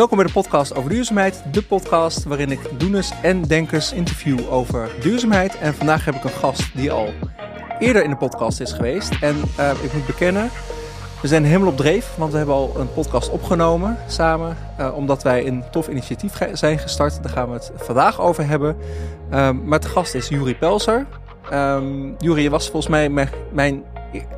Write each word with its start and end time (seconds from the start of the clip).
Welkom 0.00 0.18
bij 0.18 0.26
de 0.26 0.32
podcast 0.32 0.74
over 0.74 0.90
duurzaamheid. 0.90 1.42
De 1.52 1.62
podcast 1.62 2.24
waarin 2.24 2.50
ik 2.50 2.60
doeners 2.78 3.12
en 3.22 3.42
denkers 3.42 3.92
interview 3.92 4.52
over 4.52 4.90
duurzaamheid. 5.00 5.58
En 5.58 5.74
vandaag 5.74 6.04
heb 6.04 6.14
ik 6.14 6.24
een 6.24 6.30
gast 6.30 6.76
die 6.76 6.90
al 6.90 7.12
eerder 7.78 8.04
in 8.04 8.10
de 8.10 8.16
podcast 8.16 8.60
is 8.60 8.72
geweest. 8.72 9.12
En 9.20 9.36
uh, 9.58 9.70
ik 9.82 9.92
moet 9.92 10.06
bekennen, 10.06 10.50
we 11.22 11.28
zijn 11.28 11.44
helemaal 11.44 11.68
op 11.68 11.76
dreef, 11.76 12.14
want 12.16 12.30
we 12.30 12.36
hebben 12.36 12.54
al 12.54 12.72
een 12.76 12.92
podcast 12.92 13.30
opgenomen 13.30 13.98
samen. 14.06 14.56
Uh, 14.78 14.96
omdat 14.96 15.22
wij 15.22 15.46
een 15.46 15.64
tof 15.70 15.88
initiatief 15.88 16.38
zijn 16.52 16.78
gestart. 16.78 17.22
Daar 17.22 17.32
gaan 17.32 17.48
we 17.48 17.54
het 17.54 17.72
vandaag 17.76 18.20
over 18.20 18.46
hebben. 18.46 18.76
Um, 19.32 19.64
maar 19.64 19.80
de 19.80 19.88
gast 19.88 20.14
is 20.14 20.28
Juri 20.28 20.56
Pelser. 20.56 21.06
Um, 21.52 22.14
Juri, 22.18 22.42
je 22.42 22.50
was 22.50 22.64
volgens 22.64 22.88
mij 22.88 23.08
mijn, 23.08 23.30
mijn 23.52 23.84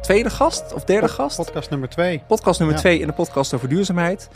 tweede 0.01 0.31
gast 0.31 0.73
of 0.75 0.85
derde 0.85 1.07
Pod, 1.07 1.15
gast. 1.15 1.37
Podcast 1.37 1.71
nummer 1.71 1.89
twee. 1.89 2.23
Podcast 2.27 2.59
nummer 2.59 2.77
ja. 2.77 2.83
twee 2.83 2.99
in 2.99 3.07
de 3.07 3.13
podcast 3.13 3.55
over 3.55 3.69
duurzaamheid. 3.69 4.29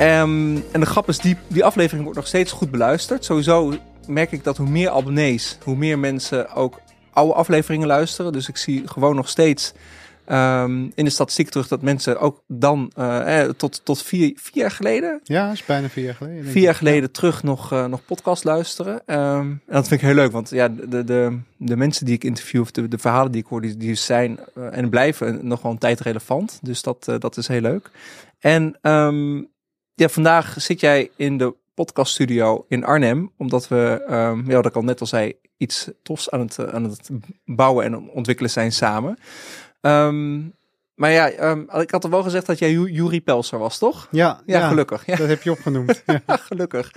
Um, 0.00 0.64
en 0.72 0.80
de 0.80 0.86
grap 0.86 1.08
is, 1.08 1.18
die, 1.18 1.36
die 1.46 1.64
aflevering 1.64 2.02
wordt 2.02 2.18
nog 2.18 2.28
steeds 2.28 2.52
goed 2.52 2.70
beluisterd. 2.70 3.24
Sowieso 3.24 3.74
merk 4.06 4.32
ik 4.32 4.44
dat 4.44 4.56
hoe 4.56 4.68
meer 4.68 4.90
abonnees, 4.90 5.58
hoe 5.64 5.76
meer 5.76 5.98
mensen 5.98 6.54
ook 6.54 6.80
oude 7.12 7.34
afleveringen 7.34 7.86
luisteren. 7.86 8.32
Dus 8.32 8.48
ik 8.48 8.56
zie 8.56 8.88
gewoon 8.88 9.14
nog 9.14 9.28
steeds 9.28 9.72
um, 10.26 10.92
in 10.94 11.04
de 11.04 11.10
statistiek 11.10 11.48
terug 11.48 11.68
dat 11.68 11.82
mensen 11.82 12.20
ook 12.20 12.42
dan 12.46 12.92
uh, 12.98 13.40
eh, 13.40 13.50
tot, 13.50 13.84
tot 13.84 14.02
vier, 14.02 14.32
vier 14.36 14.62
jaar 14.62 14.70
geleden. 14.70 15.20
Ja, 15.24 15.44
dat 15.44 15.54
is 15.54 15.64
bijna 15.64 15.88
vier 15.88 16.04
jaar 16.04 16.14
geleden. 16.14 16.44
Vier 16.44 16.62
jaar 16.62 16.74
geleden 16.74 17.02
ja. 17.02 17.08
terug 17.12 17.42
nog, 17.42 17.72
uh, 17.72 17.86
nog 17.86 18.04
podcast 18.04 18.44
luisteren. 18.44 18.94
Um, 18.94 19.06
en 19.06 19.60
dat 19.66 19.88
vind 19.88 20.00
ik 20.00 20.06
heel 20.06 20.16
leuk, 20.16 20.32
want 20.32 20.50
ja, 20.50 20.68
de, 20.68 21.04
de, 21.04 21.38
de 21.56 21.76
mensen 21.76 22.06
die 22.06 22.14
ik 22.14 22.24
interview, 22.24 22.60
of 22.60 22.70
de, 22.70 22.88
de 22.88 22.98
verhalen 22.98 23.32
die 23.32 23.40
ik 23.40 23.46
hoor, 23.46 23.60
die, 23.60 23.76
die 23.76 23.94
zijn 23.94 24.38
uh, 24.58 24.76
en 24.76 24.88
blijven 24.88 25.46
nog 25.46 25.62
wel 25.62 25.72
een 25.72 25.78
tijd 25.78 26.00
relevant. 26.00 26.58
Dus 26.62 26.82
dat, 26.82 27.04
dat 27.18 27.36
is 27.36 27.48
heel 27.48 27.60
leuk. 27.60 27.90
En 28.38 28.78
um, 28.82 29.48
ja, 30.00 30.08
vandaag 30.08 30.54
zit 30.56 30.80
jij 30.80 31.10
in 31.16 31.38
de 31.38 31.54
podcaststudio 31.74 32.64
in 32.68 32.84
Arnhem, 32.84 33.30
omdat 33.36 33.68
we, 33.68 34.04
um, 34.10 34.44
ja, 34.46 34.54
wat 34.54 34.66
ik 34.66 34.76
al 34.76 34.82
net 34.82 35.00
al 35.00 35.06
zei, 35.06 35.32
iets 35.56 35.90
tofs 36.02 36.30
aan 36.30 36.40
het, 36.40 36.72
aan 36.72 36.84
het 36.84 37.10
bouwen 37.44 37.84
en 37.84 38.10
ontwikkelen 38.10 38.50
zijn 38.50 38.72
samen. 38.72 39.18
Um, 39.80 40.54
maar 40.94 41.10
ja, 41.10 41.50
um, 41.50 41.70
ik 41.70 41.90
had 41.90 42.04
er 42.04 42.10
wel 42.10 42.22
gezegd 42.22 42.46
dat 42.46 42.58
jij 42.58 42.72
Juri 42.72 43.22
Pelser 43.22 43.58
was, 43.58 43.78
toch? 43.78 44.08
Ja, 44.10 44.40
ja, 44.46 44.58
ja 44.58 44.68
gelukkig. 44.68 45.06
Ja. 45.06 45.16
Dat 45.16 45.28
heb 45.28 45.42
je 45.42 45.50
opgenoemd. 45.50 46.02
ja. 46.26 46.36
gelukkig. 46.36 46.92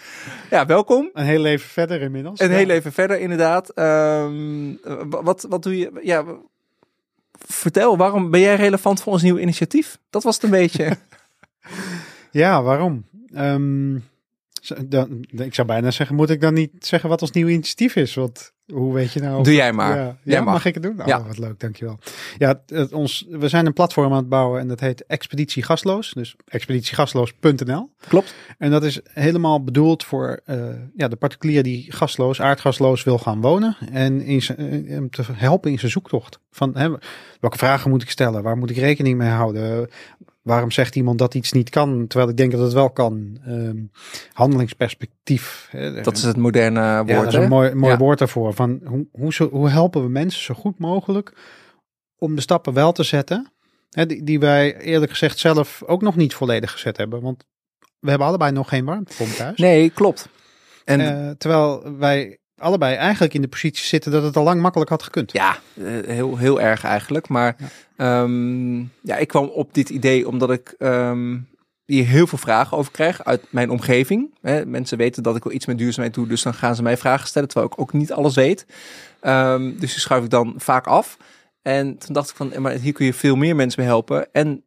Ja, 0.50 0.66
welkom. 0.66 1.10
Een 1.14 1.26
heel 1.26 1.40
leven 1.40 1.70
verder 1.70 2.02
inmiddels. 2.02 2.40
Een 2.40 2.52
heel 2.52 2.66
leven 2.66 2.94
verder, 2.94 3.20
inderdaad. 3.20 3.78
Um, 3.80 4.80
wat, 5.10 5.46
wat 5.50 5.64
doe 5.64 5.78
je? 5.78 5.92
Ja, 6.02 6.24
vertel, 7.32 7.98
waarom 7.98 8.32
ben 8.32 8.40
jij 8.40 8.56
relevant 8.56 9.02
voor 9.02 9.14
ons 9.14 9.22
nieuwe 9.22 9.42
initiatief? 9.42 10.00
Dat 10.10 10.24
was 10.24 10.36
het 10.36 10.44
een 10.44 10.50
beetje. 10.50 10.98
Ja, 12.34 12.64
waarom? 12.64 13.06
Um, 13.36 14.04
dan, 14.86 15.26
ik 15.30 15.54
zou 15.54 15.68
bijna 15.68 15.92
zeggen, 15.92 16.16
moet 16.16 16.30
ik 16.30 16.42
dan 16.42 16.54
niet 16.54 16.72
zeggen 16.80 17.10
wat 17.10 17.22
ons 17.22 17.32
nieuwe 17.32 17.52
initiatief 17.52 17.96
is? 17.96 18.14
Want 18.14 18.52
hoe 18.68 18.94
weet 18.94 19.12
je 19.12 19.20
nou? 19.20 19.44
Doe 19.44 19.54
jij 19.54 19.74
maar. 19.74 19.98
Ja, 19.98 20.18
jij 20.24 20.42
mag. 20.42 20.54
mag. 20.54 20.66
ik 20.66 20.74
het 20.74 20.84
doen? 20.84 21.02
Oh, 21.02 21.08
ja. 21.08 21.24
wat 21.24 21.38
leuk, 21.38 21.60
dankjewel. 21.60 22.00
Ja, 22.38 22.62
het, 22.66 22.94
ons, 22.94 23.26
we 23.30 23.48
zijn 23.48 23.66
een 23.66 23.74
platform 23.74 24.12
aan 24.12 24.18
het 24.18 24.30
bouwen 24.30 24.60
en 24.60 24.68
dat 24.68 24.80
heet 24.80 25.06
Expeditie 25.06 25.64
Gasloos. 25.64 26.14
Dus 26.14 26.36
expeditiegasloos.nl. 26.46 27.90
Klopt. 28.08 28.36
En 28.58 28.72
dat 28.72 28.84
is 28.84 29.00
helemaal 29.04 29.64
bedoeld 29.64 30.04
voor 30.04 30.40
uh, 30.46 30.66
ja, 30.96 31.08
de 31.08 31.16
particulier 31.16 31.64
die 31.64 31.92
gasloos, 31.92 32.42
aardgasloos 32.42 33.04
wil 33.04 33.18
gaan 33.18 33.42
wonen. 33.42 33.78
En 33.92 34.22
in 34.22 34.42
hem 34.88 35.10
te 35.10 35.24
helpen 35.32 35.72
in 35.72 35.80
zijn 35.80 35.92
zoektocht. 35.92 36.40
Van 36.52 36.78
hè, 36.78 36.90
welke 37.40 37.58
vragen 37.58 37.90
moet 37.90 38.02
ik 38.02 38.10
stellen? 38.10 38.44
Waar 38.44 38.58
moet 38.58 38.70
ik 38.70 38.78
rekening 38.78 39.18
mee 39.18 39.30
houden? 39.30 39.90
Waarom 40.44 40.72
zegt 40.72 40.96
iemand 40.96 41.18
dat 41.18 41.34
iets 41.34 41.52
niet 41.52 41.70
kan, 41.70 42.08
terwijl 42.08 42.32
ik 42.32 42.38
denk 42.38 42.52
dat 42.52 42.62
het 42.62 42.74
wel 42.74 42.90
kan? 42.90 43.38
Um, 43.48 43.92
handelingsperspectief. 44.34 45.70
Dat 46.04 46.18
is 46.18 46.24
het 46.24 46.38
moderne 46.38 46.98
woord. 46.98 47.10
Ja, 47.10 47.24
dat 47.24 47.28
is 47.28 47.34
een 47.34 47.50
mooi, 47.50 47.74
mooi 47.74 47.92
ja. 47.94 47.98
woord 48.00 48.20
daarvoor. 48.20 48.54
Van 48.54 48.80
hoe, 48.86 49.08
hoe, 49.12 49.50
hoe 49.52 49.70
helpen 49.70 50.04
we 50.04 50.10
mensen 50.10 50.42
zo 50.42 50.54
goed 50.54 50.80
mogelijk 50.80 51.34
om 52.18 52.36
de 52.36 52.42
stappen 52.42 52.74
wel 52.74 52.92
te 52.92 53.04
zetten, 53.04 53.52
hè, 53.90 54.06
die, 54.06 54.24
die 54.24 54.40
wij 54.40 54.78
eerlijk 54.78 55.12
gezegd 55.12 55.40
zelf 55.40 55.84
ook 55.86 56.02
nog 56.02 56.16
niet 56.16 56.34
volledig 56.34 56.72
gezet 56.72 56.98
hebben. 56.98 57.22
Want 57.22 57.46
we 58.00 58.10
hebben 58.10 58.28
allebei 58.28 58.52
nog 58.52 58.70
geen 58.70 58.86
warmtepomp 58.86 59.32
thuis. 59.32 59.58
Nee, 59.58 59.90
klopt. 59.90 60.30
En 60.84 61.00
uh, 61.00 61.30
terwijl 61.30 61.98
wij 61.98 62.38
allebei 62.64 62.96
eigenlijk 62.96 63.34
in 63.34 63.42
de 63.42 63.48
positie 63.48 63.86
zitten 63.86 64.12
dat 64.12 64.24
het 64.24 64.36
al 64.36 64.44
lang 64.44 64.62
makkelijk 64.62 64.90
had 64.90 65.04
gekund. 65.04 65.32
Ja, 65.32 65.58
heel, 66.06 66.38
heel 66.38 66.62
erg 66.62 66.84
eigenlijk. 66.84 67.28
Maar 67.28 67.56
ja. 67.98 68.22
Um, 68.22 68.92
ja, 69.02 69.18
ik 69.18 69.28
kwam 69.28 69.46
op 69.46 69.74
dit 69.74 69.90
idee 69.90 70.28
omdat 70.28 70.52
ik 70.52 70.76
um, 70.80 71.48
hier 71.86 72.06
heel 72.06 72.28
veel 72.28 72.38
vragen 72.38 72.78
over 72.78 72.92
krijg 72.92 73.24
uit 73.24 73.42
mijn 73.50 73.70
omgeving. 73.70 74.34
Hè, 74.42 74.66
mensen 74.66 74.98
weten 74.98 75.24
dat 75.24 75.36
ik 75.36 75.44
wel 75.44 75.54
iets 75.54 75.66
met 75.66 75.78
duurzaamheid 75.78 76.16
doe, 76.16 76.28
dus 76.28 76.42
dan 76.42 76.54
gaan 76.54 76.76
ze 76.76 76.84
mij 76.84 76.98
vragen 76.98 77.28
stellen, 77.28 77.48
terwijl 77.48 77.72
ik 77.72 77.80
ook 77.80 77.94
niet 77.94 78.12
alles 78.12 78.36
weet. 78.36 78.66
Um, 79.22 79.80
dus 79.80 79.92
die 79.92 80.00
schuif 80.00 80.24
ik 80.24 80.30
dan 80.30 80.54
vaak 80.58 80.88
af. 80.88 81.18
En 81.62 81.98
toen 81.98 82.14
dacht 82.14 82.30
ik 82.30 82.36
van, 82.36 82.54
maar 82.62 82.72
hier 82.72 82.94
kun 82.94 83.06
je 83.06 83.14
veel 83.14 83.36
meer 83.36 83.56
mensen 83.56 83.82
mee 83.82 83.90
helpen. 83.90 84.32
En 84.32 84.64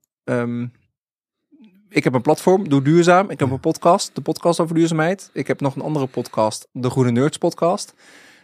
ik 1.96 2.04
heb 2.04 2.14
een 2.14 2.22
platform, 2.22 2.68
Doe 2.68 2.82
Duurzaam. 2.82 3.30
Ik 3.30 3.38
heb 3.38 3.50
een 3.50 3.60
podcast, 3.60 4.10
de 4.14 4.20
podcast 4.20 4.60
over 4.60 4.74
duurzaamheid. 4.74 5.30
Ik 5.32 5.46
heb 5.46 5.60
nog 5.60 5.76
een 5.76 5.82
andere 5.82 6.06
podcast, 6.06 6.68
de 6.72 6.90
Groene 6.90 7.10
Nerds 7.10 7.38
podcast. 7.38 7.94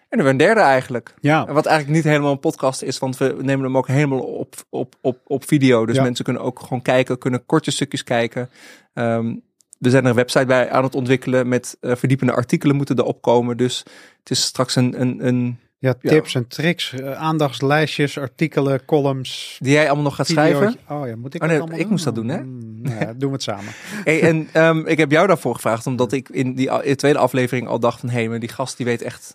En 0.09 0.19
er 0.19 0.27
een 0.27 0.37
derde 0.37 0.61
eigenlijk. 0.61 1.15
Ja. 1.21 1.53
Wat 1.53 1.67
eigenlijk 1.67 1.97
niet 1.97 2.13
helemaal 2.13 2.33
een 2.33 2.41
podcast 2.41 2.83
is, 2.83 2.99
want 2.99 3.17
we 3.17 3.37
nemen 3.41 3.65
hem 3.65 3.77
ook 3.77 3.87
helemaal 3.87 4.21
op, 4.21 4.55
op, 4.69 4.95
op, 5.01 5.19
op 5.27 5.47
video. 5.47 5.87
Dus 5.87 5.97
ja. 5.97 6.03
mensen 6.03 6.25
kunnen 6.25 6.43
ook 6.43 6.61
gewoon 6.61 6.83
kijken, 6.83 7.19
kunnen 7.19 7.47
korte 7.47 7.71
stukjes 7.71 8.05
kijken. 8.05 8.51
Um, 8.95 9.43
we 9.79 9.91
zijn 9.91 10.03
er 10.03 10.11
een 10.11 10.17
website 10.17 10.47
bij 10.47 10.71
aan 10.71 10.85
het 10.85 10.95
ontwikkelen 10.95 11.49
met 11.49 11.77
uh, 11.81 11.95
verdiepende 11.95 12.33
artikelen 12.33 12.77
moeten 12.77 12.99
erop 12.99 13.23
komen. 13.23 13.57
Dus 13.57 13.79
het 14.19 14.31
is 14.31 14.43
straks 14.43 14.77
een... 14.77 15.01
een, 15.01 15.27
een 15.27 15.59
ja, 15.79 15.95
tips 15.95 16.33
ja. 16.33 16.41
en 16.41 16.49
tricks, 16.49 16.93
uh, 16.93 17.13
aandachtslijstjes, 17.13 18.19
artikelen, 18.19 18.85
columns. 18.85 19.59
Die 19.61 19.73
jij 19.73 19.87
allemaal 19.87 20.05
nog 20.05 20.15
gaat 20.15 20.27
schrijven? 20.27 20.77
Oh 20.89 21.07
ja, 21.07 21.17
moet 21.17 21.35
ik 21.35 21.43
oh, 21.43 21.49
nee, 21.49 21.61
Ik 21.61 21.79
doen? 21.79 21.89
moest 21.89 22.05
dat 22.05 22.15
doen, 22.15 22.29
hè? 22.29 22.43
Nou 22.83 23.01
ja, 23.01 23.13
doen 23.13 23.29
we 23.29 23.35
het 23.35 23.43
samen. 23.43 23.73
hey, 24.05 24.23
en 24.23 24.49
um, 24.55 24.87
ik 24.87 24.99
heb 24.99 25.11
jou 25.11 25.27
daarvoor 25.27 25.55
gevraagd, 25.55 25.87
omdat 25.87 26.13
ik 26.13 26.29
in 26.29 26.55
die 26.55 26.71
in 26.71 26.91
de 26.91 26.97
tweede 26.97 27.19
aflevering 27.19 27.69
al 27.69 27.81
dacht 27.81 28.01
van... 28.01 28.09
hé, 28.09 28.15
hey, 28.15 28.29
maar 28.29 28.39
die 28.39 28.49
gast 28.49 28.77
die 28.77 28.87
weet 28.87 29.03
echt 29.03 29.35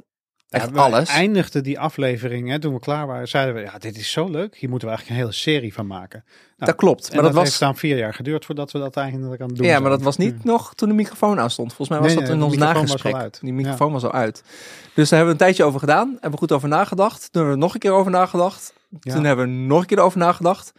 Echt 0.50 0.70
ja, 0.74 0.82
alles. 0.82 1.10
eindigden 1.10 1.64
die 1.64 1.80
aflevering, 1.80 2.50
hè, 2.50 2.60
toen 2.60 2.74
we 2.74 2.80
klaar 2.80 3.08
waren, 3.08 3.28
zeiden 3.28 3.56
we, 3.56 3.62
ja, 3.62 3.78
dit 3.78 3.98
is 3.98 4.12
zo 4.12 4.30
leuk. 4.30 4.56
Hier 4.56 4.70
moeten 4.70 4.88
we 4.88 4.94
eigenlijk 4.94 5.10
een 5.10 5.26
hele 5.26 5.42
serie 5.42 5.74
van 5.74 5.88
maken. 5.88 6.24
Nou, 6.26 6.72
dat 6.72 6.76
klopt. 6.76 7.14
Maar 7.14 7.24
dat, 7.24 7.34
dat 7.34 7.44
heeft 7.44 7.60
dan 7.60 7.76
vier 7.76 7.98
jaar 7.98 8.14
geduurd 8.14 8.46
voordat 8.46 8.72
we 8.72 8.80
dat 8.80 8.96
eigenlijk 8.96 9.42
aan 9.42 9.48
het 9.48 9.58
doen 9.58 9.68
Ja, 9.68 9.80
maar 9.80 9.90
dat 9.90 10.02
was 10.02 10.18
niet 10.18 10.34
ja. 10.34 10.40
nog 10.44 10.74
toen 10.74 10.90
de 10.90 10.96
microfoon 10.96 11.40
aan 11.40 11.50
stond. 11.50 11.74
Volgens 11.74 11.90
mij 11.90 12.08
was 12.08 12.16
nee, 12.16 12.26
dat 12.26 12.36
in 12.36 12.42
ons 12.42 12.58
nagesprek. 12.58 13.40
Die 13.42 13.54
microfoon 13.54 13.88
ja. 13.88 13.94
was 13.94 14.04
al 14.04 14.12
uit. 14.12 14.44
Dus 14.94 15.10
daar 15.10 15.20
hebben 15.20 15.26
we 15.26 15.32
een 15.32 15.38
tijdje 15.38 15.64
over 15.64 15.80
gedaan. 15.80 16.10
Hebben 16.12 16.32
we 16.32 16.38
goed 16.38 16.52
over 16.52 16.70
nagedacht. 16.70 17.20
Toen 17.32 17.42
hebben 17.42 17.52
we 17.52 17.58
er 17.58 17.64
nog 17.64 17.74
een 17.74 17.80
keer 17.80 17.92
over 17.92 18.12
nagedacht. 18.12 18.74
Toen 19.00 19.24
hebben 19.24 19.46
we 19.46 19.52
nog 19.52 19.82
een 19.82 19.88
keer 19.88 20.00
over 20.00 20.20
nagedacht. 20.20 20.72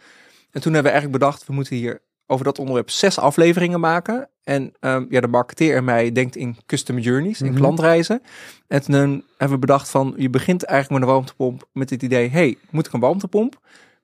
En 0.51 0.61
toen 0.61 0.73
hebben 0.73 0.91
we 0.91 0.97
eigenlijk 0.97 1.19
bedacht, 1.19 1.45
we 1.45 1.53
moeten 1.53 1.75
hier 1.75 2.01
over 2.29 2.45
dat 2.45 2.59
onderwerp 2.59 2.89
zes 2.89 3.19
afleveringen 3.19 3.79
maken. 3.79 4.29
En 4.43 4.73
um, 4.79 5.07
ja, 5.09 5.21
de 5.21 5.27
marketeer 5.27 5.75
in 5.75 5.83
mij 5.83 6.11
denkt 6.11 6.35
in 6.35 6.57
custom 6.65 6.97
journeys, 6.97 7.39
in 7.39 7.45
Mhm. 7.45 7.45
mm 7.45 7.51
-hmm. 7.51 7.61
klantreizen. 7.65 8.21
En 8.67 8.81
toen 8.81 9.23
hebben 9.37 9.59
we 9.59 9.65
bedacht 9.65 9.89
van, 9.89 10.13
je 10.17 10.29
begint 10.29 10.63
eigenlijk 10.63 10.99
met 10.99 11.09
een 11.09 11.15
warmtepomp 11.15 11.67
met 11.73 11.89
het 11.89 12.03
idee, 12.03 12.29
hey, 12.29 12.57
moet 12.69 12.87
ik 12.87 12.93
een 12.93 12.99
warmtepomp? 12.99 13.59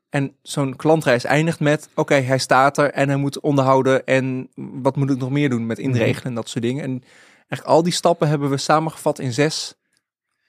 En 0.10 0.36
zo'n 0.42 0.76
klantreis 0.76 1.24
eindigt 1.24 1.60
met, 1.60 1.88
oké, 1.92 2.00
okay, 2.00 2.24
hij 2.24 2.38
staat 2.38 2.78
er 2.78 2.92
en 2.92 3.08
hij 3.08 3.18
moet 3.18 3.40
onderhouden 3.40 4.06
en 4.06 4.50
wat 4.56 4.96
moet 4.96 5.10
ik 5.10 5.18
nog 5.18 5.30
meer 5.30 5.50
doen 5.50 5.66
met 5.66 5.80
inregelen 5.80 6.10
mm 6.10 6.18
-hmm. 6.18 6.30
en 6.30 6.36
dat 6.36 6.50
soort 6.50 6.64
dingen. 6.64 6.84
En 6.84 7.04
eigenlijk 7.48 7.78
al 7.78 7.84
die 7.84 7.94
stappen 7.94 8.28
hebben 8.28 8.50
we 8.50 8.58
samengevat 8.58 9.20
in 9.20 9.34
zes 9.34 9.76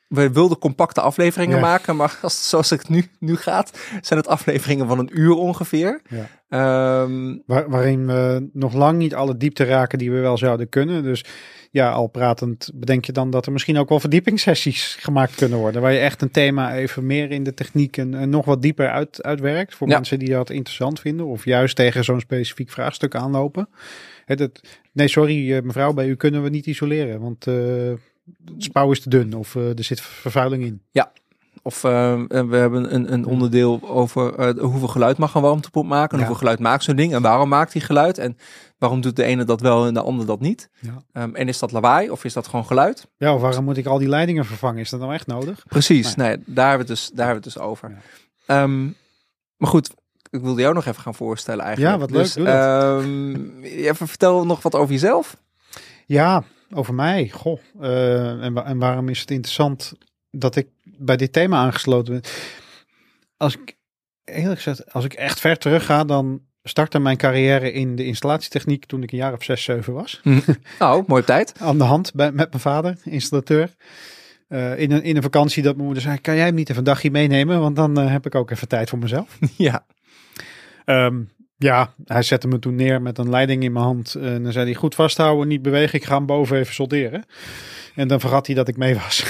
we 0.08 0.32
wilden 0.32 0.58
compacte 0.58 1.00
afleveringen 1.00 1.56
Ja. 1.56 1.62
maken, 1.62 1.96
maar 1.96 2.18
als, 2.22 2.48
zoals 2.48 2.70
het 2.70 2.88
nu, 2.88 3.04
nu 3.18 3.36
gaat, 3.36 3.78
zijn 4.00 4.18
het 4.18 4.28
afleveringen 4.28 4.86
van 4.86 4.98
een 4.98 5.10
uur 5.20 5.34
ongeveer. 5.34 6.00
Ja. 6.08 6.28
Ehm, 6.48 7.36
Waar, 7.46 7.70
waarin 7.70 8.06
we 8.06 8.48
nog 8.52 8.74
lang 8.74 8.98
niet 8.98 9.14
alle 9.14 9.36
diepte 9.36 9.64
raken 9.64 9.98
die 9.98 10.10
we 10.10 10.18
wel 10.20 10.38
zouden 10.38 10.68
kunnen. 10.68 11.02
Dus 11.02 11.24
ja, 11.70 11.90
al 11.90 12.06
pratend 12.06 12.70
bedenk 12.74 13.04
je 13.04 13.12
dan 13.12 13.30
dat 13.30 13.46
er 13.46 13.52
misschien 13.52 13.78
ook 13.78 13.88
wel 13.88 14.00
verdiepingssessies 14.00 14.96
gemaakt 15.00 15.34
kunnen 15.34 15.58
worden. 15.58 15.82
Waar 15.82 15.92
je 15.92 15.98
echt 15.98 16.22
een 16.22 16.30
thema 16.30 16.74
even 16.74 17.06
meer 17.06 17.30
in 17.30 17.42
de 17.42 17.54
techniek 17.54 17.96
en, 17.96 18.14
en 18.14 18.30
nog 18.30 18.44
wat 18.44 18.62
dieper 18.62 18.90
uit, 18.90 19.22
uitwerkt. 19.22 19.74
Voor 19.74 19.88
Ja. 19.88 19.94
mensen 19.94 20.18
die 20.18 20.28
dat 20.28 20.50
interessant 20.50 21.00
vinden. 21.00 21.26
Of 21.26 21.44
juist 21.44 21.76
tegen 21.76 22.04
zo'n 22.04 22.20
specifiek 22.20 22.70
vraagstuk 22.70 23.14
aanlopen. 23.14 23.68
Het, 24.24 24.38
het, 24.38 24.78
nee, 24.92 25.08
sorry 25.08 25.52
eh, 25.54 25.62
mevrouw, 25.62 25.92
bij 25.92 26.06
u 26.08 26.16
kunnen 26.16 26.42
we 26.42 26.48
niet 26.48 26.66
isoleren. 26.66 27.20
Want 27.20 27.46
eh 27.46 27.54
spouw 28.58 28.90
is 28.90 29.00
te 29.00 29.08
dun 29.08 29.34
of 29.34 29.56
eh, 29.56 29.78
er 29.78 29.84
zit 29.84 30.00
vervuiling 30.00 30.64
in. 30.64 30.82
of 31.62 31.84
eh, 31.84 32.22
we 32.28 32.56
hebben 32.56 32.94
een, 32.94 33.12
een 33.12 33.24
onderdeel 33.24 33.80
over 33.82 34.34
eh, 34.34 34.62
hoeveel 34.62 34.88
geluid 34.88 35.18
mag 35.18 35.34
een 35.34 35.42
warmtepomp 35.42 35.88
maken. 35.88 36.10
En 36.12 36.18
Ja. 36.18 36.26
hoeveel 36.26 36.36
geluid 36.36 36.58
maakt 36.58 36.84
zo'n 36.84 36.96
ding. 36.96 37.14
En 37.14 37.22
waarom 37.22 37.48
maakt 37.48 37.72
die 37.72 37.82
geluid? 37.82 38.18
En 38.18 38.36
waarom 38.78 39.00
doet 39.00 39.16
de 39.16 39.24
ene 39.24 39.44
dat 39.44 39.60
wel 39.60 39.86
en 39.86 39.94
de 39.94 40.00
ander 40.02 40.26
dat 40.26 40.40
niet? 40.40 40.68
Ja. 40.80 41.02
Ehm, 41.12 41.34
en 41.34 41.48
is 41.48 41.58
dat 41.58 41.72
lawaai 41.72 42.10
of 42.10 42.24
is 42.24 42.32
dat 42.32 42.46
gewoon 42.48 42.66
geluid? 42.66 43.06
Ja, 43.16 43.34
of 43.34 43.40
waarom 43.40 43.64
moet 43.64 43.76
ik 43.76 43.86
al 43.86 43.98
die 43.98 44.08
leidingen 44.08 44.44
vervangen? 44.44 44.80
Is 44.80 44.90
dat 44.90 45.00
nou 45.00 45.12
echt 45.14 45.26
nodig? 45.26 45.62
Precies, 45.68 46.14
nee, 46.14 46.36
daar 46.46 46.68
hebben 46.68 46.86
we 46.86 46.92
het 46.92 47.00
dus, 47.02 47.10
daar 47.14 47.26
hebben 47.26 47.44
we 47.44 47.48
het 47.50 47.58
dus 47.58 47.68
over. 47.68 47.96
Ehm, 48.46 48.84
maar 49.56 49.68
goed, 49.70 49.90
ik 50.30 50.40
wilde 50.40 50.60
jou 50.60 50.74
nog 50.74 50.86
even 50.86 51.02
gaan 51.02 51.14
voorstellen 51.14 51.64
eigenlijk. 51.64 51.94
Ja, 51.94 52.00
wat 52.00 52.10
leuk, 52.10 52.22
Dus, 52.22 52.36
ehm, 52.36 53.60
even 53.62 54.08
vertel 54.08 54.46
nog 54.46 54.62
wat 54.62 54.74
over 54.74 54.92
jezelf. 54.92 55.36
Ja, 56.06 56.42
over 56.74 56.94
mij. 56.94 57.28
Goh. 57.28 57.60
eh, 57.80 58.42
en, 58.44 58.52
wa- 58.52 58.64
en 58.64 58.78
waarom 58.78 59.08
is 59.08 59.20
het 59.20 59.30
interessant 59.30 59.92
dat 60.30 60.56
ik 60.56 60.68
bij 60.84 61.16
dit 61.16 61.32
thema 61.32 61.56
aangesloten 61.56 62.12
ben? 62.12 62.22
Als 63.36 63.56
ik 63.56 63.76
eerlijk 64.24 64.60
gezegd, 64.60 64.92
als 64.92 65.04
ik 65.04 65.12
echt 65.12 65.40
ver 65.40 65.58
terug 65.58 65.84
ga, 65.84 66.04
dan 66.04 66.40
startte 66.62 66.98
mijn 66.98 67.16
carrière 67.16 67.72
in 67.72 67.96
de 67.96 68.04
installatietechniek 68.04 68.84
toen 68.86 69.02
ik 69.02 69.12
een 69.12 69.18
jaar 69.18 69.32
of 69.32 69.42
zes, 69.44 69.62
zeven 69.62 69.92
was. 69.92 70.20
Nou, 70.78 71.04
mooie 71.06 71.24
tijd. 71.24 71.54
Aan 71.60 71.78
de 71.78 71.84
hand 71.84 72.14
bij, 72.14 72.32
met 72.32 72.48
mijn 72.50 72.62
vader, 72.62 72.96
installateur. 73.04 73.74
Eh, 74.48 74.78
in, 74.78 74.90
een, 74.90 75.02
in 75.02 75.16
een 75.16 75.22
vakantie 75.22 75.62
dat 75.62 75.72
mijn 75.74 75.84
moeder 75.86 76.02
zei, 76.02 76.18
kan 76.20 76.34
jij 76.36 76.44
hem 76.44 76.54
niet 76.54 76.68
even 76.68 76.78
een 76.78 76.84
dagje 76.84 77.10
meenemen? 77.10 77.60
Want 77.60 77.76
dan 77.76 77.98
eh, 77.98 78.10
heb 78.10 78.26
ik 78.26 78.34
ook 78.34 78.50
even 78.50 78.68
tijd 78.68 78.88
voor 78.88 78.98
mezelf. 78.98 79.38
ja. 79.56 79.86
Ehm, 80.84 81.22
ja, 81.58 81.94
hij 82.04 82.22
zette 82.22 82.48
me 82.48 82.58
toen 82.58 82.74
neer 82.74 83.02
met 83.02 83.18
een 83.18 83.30
leiding 83.30 83.62
in 83.62 83.72
mijn 83.72 83.84
hand. 83.84 84.14
En 84.14 84.42
dan 84.42 84.52
zei 84.52 84.64
hij, 84.64 84.74
goed 84.74 84.94
vasthouden, 84.94 85.48
niet 85.48 85.62
bewegen. 85.62 85.98
Ik 85.98 86.04
ga 86.04 86.16
hem 86.16 86.26
boven 86.26 86.56
even 86.56 86.74
solderen. 86.74 87.24
En 87.94 88.08
dan 88.08 88.20
vergat 88.20 88.46
hij 88.46 88.54
dat 88.54 88.68
ik 88.68 88.76
mee 88.76 88.94
was. 88.94 89.24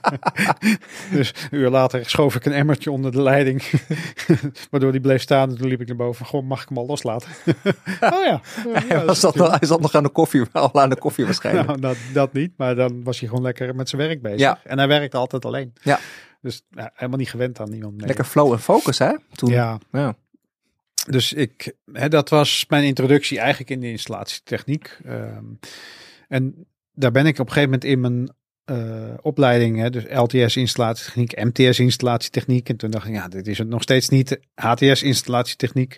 dus 1.12 1.34
een 1.50 1.58
uur 1.58 1.70
later 1.70 2.10
schoof 2.10 2.34
ik 2.34 2.44
een 2.44 2.52
emmertje 2.52 2.90
onder 2.90 3.12
de 3.12 3.22
leiding. 3.22 3.62
Waardoor 4.70 4.92
die 4.92 5.00
bleef 5.00 5.22
staan. 5.22 5.50
En 5.50 5.56
toen 5.56 5.68
liep 5.68 5.80
ik 5.80 5.86
naar 5.86 5.96
boven. 5.96 6.26
Goh, 6.26 6.46
mag 6.46 6.62
ik 6.62 6.68
hem 6.68 6.78
al 6.78 6.86
loslaten? 6.86 7.30
oh 8.14 8.24
ja. 8.24 8.40
Hij, 8.68 9.04
was 9.04 9.20
dat 9.20 9.34
hij 9.34 9.68
zat 9.68 9.80
nog 9.80 9.94
aan 9.94 10.02
de 10.02 10.08
koffie, 10.08 10.42
al 10.52 10.80
aan 10.80 10.90
de 10.90 10.98
koffie 10.98 11.24
waarschijnlijk. 11.24 11.66
nou, 11.66 11.80
dat, 11.80 11.96
dat 12.12 12.32
niet. 12.32 12.52
Maar 12.56 12.74
dan 12.74 13.02
was 13.04 13.20
hij 13.20 13.28
gewoon 13.28 13.44
lekker 13.44 13.74
met 13.74 13.88
zijn 13.88 14.02
werk 14.02 14.22
bezig. 14.22 14.40
Ja. 14.40 14.60
En 14.64 14.78
hij 14.78 14.88
werkte 14.88 15.16
altijd 15.16 15.44
alleen. 15.44 15.72
Ja. 15.82 15.98
Dus 16.40 16.62
ja, 16.70 16.90
helemaal 16.94 17.18
niet 17.18 17.30
gewend 17.30 17.60
aan 17.60 17.72
iemand. 17.72 18.00
Lekker 18.00 18.24
flow 18.24 18.52
en 18.52 18.60
focus, 18.60 18.98
hè? 18.98 19.12
Toen. 19.34 19.50
Ja, 19.50 19.78
ja. 19.92 20.14
Dus 21.08 21.32
ik, 21.32 21.72
hè, 21.92 22.08
dat 22.08 22.28
was 22.28 22.64
mijn 22.68 22.84
introductie 22.84 23.38
eigenlijk 23.38 23.70
in 23.70 23.80
de 23.80 23.90
installatietechniek. 23.90 24.98
Ehm, 25.04 25.44
en 26.28 26.66
daar 26.92 27.10
ben 27.10 27.26
ik 27.26 27.38
op 27.38 27.46
een 27.46 27.52
gegeven 27.52 27.70
moment 27.70 27.84
in 27.84 28.00
mijn 28.00 28.40
eh, 28.64 29.14
opleiding, 29.22 29.78
hè, 29.78 29.90
dus 29.90 30.04
LTS 30.08 30.56
installatietechniek, 30.56 31.44
MTS 31.44 31.78
installatietechniek. 31.78 32.68
En 32.68 32.76
toen 32.76 32.90
dacht 32.90 33.06
ik, 33.06 33.14
ja, 33.14 33.28
dit 33.28 33.46
is 33.46 33.58
het 33.58 33.68
nog 33.68 33.82
steeds 33.82 34.08
niet. 34.08 34.40
HTS 34.54 35.02
installatietechniek. 35.02 35.96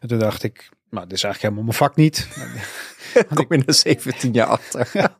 En 0.00 0.08
toen 0.08 0.18
dacht 0.18 0.42
ik, 0.42 0.68
nou, 0.90 1.06
dit 1.06 1.16
is 1.16 1.24
eigenlijk 1.24 1.42
helemaal 1.42 1.62
mijn 1.62 1.76
vak 1.76 1.96
niet. 1.96 2.28
Kom 3.34 3.46
je 3.48 3.62
er 3.66 3.74
17 3.74 4.32
jaar 4.32 4.46
achter. 4.46 4.90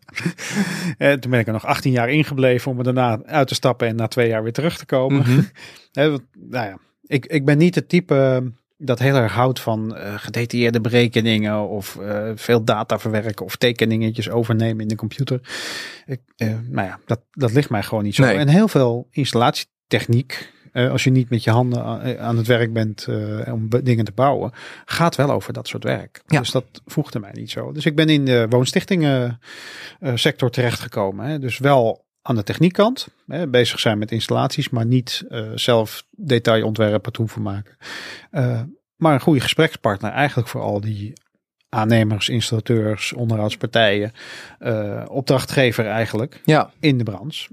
En 0.98 1.20
toen 1.20 1.30
ben 1.30 1.40
ik 1.40 1.46
er 1.46 1.52
nog 1.52 1.66
18 1.66 1.92
jaar 1.92 2.10
ingebleven 2.10 2.70
om 2.70 2.78
er 2.78 2.84
daarna 2.84 3.22
uit 3.25 3.48
te 3.48 3.54
stappen 3.54 3.88
en 3.88 3.96
na 3.96 4.08
twee 4.08 4.28
jaar 4.28 4.42
weer 4.42 4.52
terug 4.52 4.78
te 4.78 4.86
komen. 4.86 5.25
Hè, 5.92 6.10
want, 6.10 6.22
nou 6.32 6.66
ja, 6.66 6.78
ik, 7.02 7.26
ik 7.26 7.44
ben 7.44 7.58
niet 7.58 7.75
het 7.75 7.88
type 7.88 8.52
dat 8.78 8.98
heel 8.98 9.14
erg 9.14 9.32
houdt 9.32 9.60
van 9.60 9.96
eh, 9.96 10.14
gedetailleerde 10.14 10.80
berekeningen 10.80 11.69
of 11.69 11.96
eh, 11.96 12.30
veel 12.34 12.64
data 12.64 12.98
verwerken 12.98 13.44
of 13.44 13.56
tekeningetjes 13.56 14.30
overnemen 14.30 14.82
in 14.82 14.88
de 14.88 14.96
computer. 14.96 15.40
Ik, 16.06 16.20
eh, 16.36 16.48
nou 16.69 16.86
ja, 16.86 16.98
dat, 17.06 17.20
dat 17.30 17.52
ligt 17.52 17.70
mij 17.70 17.82
gewoon 17.82 18.04
niet 18.04 18.14
zo. 18.14 18.25
Nee. 18.25 18.36
En 18.36 18.48
heel 18.48 18.69
veel 18.69 19.08
installatietechniek, 19.10 20.56
als 20.72 21.04
je 21.04 21.10
niet 21.10 21.30
met 21.30 21.44
je 21.44 21.50
handen 21.50 21.84
aan, 22.19 22.36
het 22.36 22.46
werk 22.46 22.72
bent 22.72 23.06
om 23.46 23.69
dingen 23.82 24.04
te 24.04 24.12
bouwen, 24.12 24.52
gaat 24.84 25.16
wel 25.16 25.30
over 25.30 25.52
dat 25.52 25.69
soort 25.69 25.84
werk. 25.84 26.22
Ja. 26.26 26.38
Dus 26.38 26.50
dat 26.50 26.64
voegde 26.86 27.19
mij 27.19 27.32
niet 27.32 27.50
zo. 27.50 27.72
Dus 27.72 27.86
ik 27.86 27.96
ben 27.96 28.08
in 28.08 28.25
de 28.25 28.46
woonstichtingen 28.48 29.40
sector 30.14 30.50
terechtgekomen. 30.50 31.26
Hè. 31.26 31.38
Dus 31.38 31.58
wel 31.58 32.06
aan 32.28 32.36
de 32.36 32.42
techniekkant, 32.42 33.08
hè, 33.26 33.48
bezig 33.48 33.80
zijn 33.80 33.98
met 33.98 34.12
installaties, 34.12 34.69
maar 34.69 34.86
niet 34.86 35.25
eh, 35.28 35.50
zelf 35.54 36.04
detailontwerpen 36.10 37.12
hoeven 37.16 37.42
maken. 37.42 37.76
Eh, 38.30 38.60
maar 38.96 39.14
een 39.14 39.20
goede 39.20 39.40
gesprekspartner 39.40 40.10
eigenlijk 40.10 40.48
voor 40.48 40.60
al 40.60 40.80
die 40.80 41.12
aannemers, 41.69 42.28
installateurs, 42.28 43.12
onderhoudspartijen, 43.12 44.12
eh, 44.58 45.04
opdrachtgever 45.06 45.86
eigenlijk 45.86 46.40
Ja, 46.44 46.70
in 46.80 46.98
de 46.98 47.04
branche. 47.04 47.48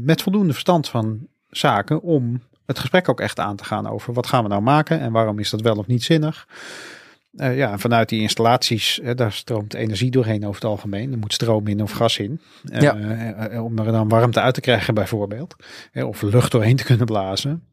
met 0.00 0.22
voldoende 0.22 0.52
verstand 0.52 0.88
van 0.88 1.26
zaken 1.50 2.02
om 2.02 2.42
het 2.66 2.78
gesprek 2.78 3.08
ook 3.08 3.20
echt 3.20 3.38
aan 3.38 3.56
te 3.56 3.64
gaan 3.64 3.86
over 3.86 4.12
wat 4.12 4.26
gaan 4.26 4.42
we 4.42 4.48
nou 4.48 4.62
maken 4.62 5.00
en 5.00 5.12
waarom 5.12 5.38
is 5.38 5.50
dat 5.50 5.60
wel 5.60 5.76
of 5.76 5.86
niet 5.86 6.02
zinnig. 6.02 6.46
Eh, 7.36 7.56
ja, 7.56 7.72
en 7.72 7.78
vanuit 7.78 8.08
die 8.08 8.20
installaties, 8.20 9.00
hè, 9.02 9.14
daar 9.14 9.32
stroomt 9.32 9.74
energie 9.74 10.10
doorheen 10.10 10.42
over 10.46 10.54
het 10.54 10.64
algemeen. 10.70 11.12
Er 11.12 11.18
moet 11.18 11.32
stroom 11.32 11.66
in 11.66 11.82
of 11.82 11.90
gas 11.92 12.18
in. 12.18 12.40
Eh, 12.64 12.80
Ja. 12.80 12.96
eh, 12.96 13.64
om 13.64 13.78
er 13.78 13.92
dan 13.92 14.08
warmte 14.08 14.40
uit 14.40 14.54
te 14.54 14.60
krijgen 14.60 14.94
bijvoorbeeld. 14.94 15.56
Of 15.94 16.22
lucht 16.22 16.52
doorheen 16.52 16.76
te 16.76 16.84
kunnen 16.84 17.06
blazen. 17.06 17.64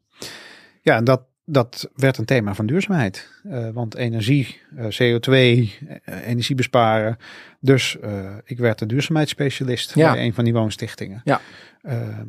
Ja, 0.80 0.96
en 0.96 1.04
dat, 1.04 1.22
dat 1.44 1.90
werd 1.94 2.18
een 2.18 2.24
thema 2.24 2.54
van 2.54 2.66
duurzaamheid. 2.66 3.30
Want 3.72 3.94
energie, 3.94 4.60
eh, 4.76 4.86
CO2, 4.86 5.72
eh, 6.04 6.26
energie 6.28 6.54
besparen. 6.54 7.16
Dus 7.60 7.96
ik 8.44 8.58
werd 8.58 8.80
een 8.80 8.88
duurzaamheidsspecialist 8.88 9.94
Ja. 9.94 10.12
bij 10.12 10.24
een 10.24 10.34
van 10.34 10.44
die 10.44 10.52
woonstichtingen. 10.52 11.20
Ja. 11.24 11.40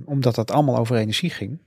Omdat 0.05 0.35
dat 0.35 0.51
allemaal 0.51 0.77
over 0.77 0.95
energie 0.95 1.29
ging. 1.29 1.59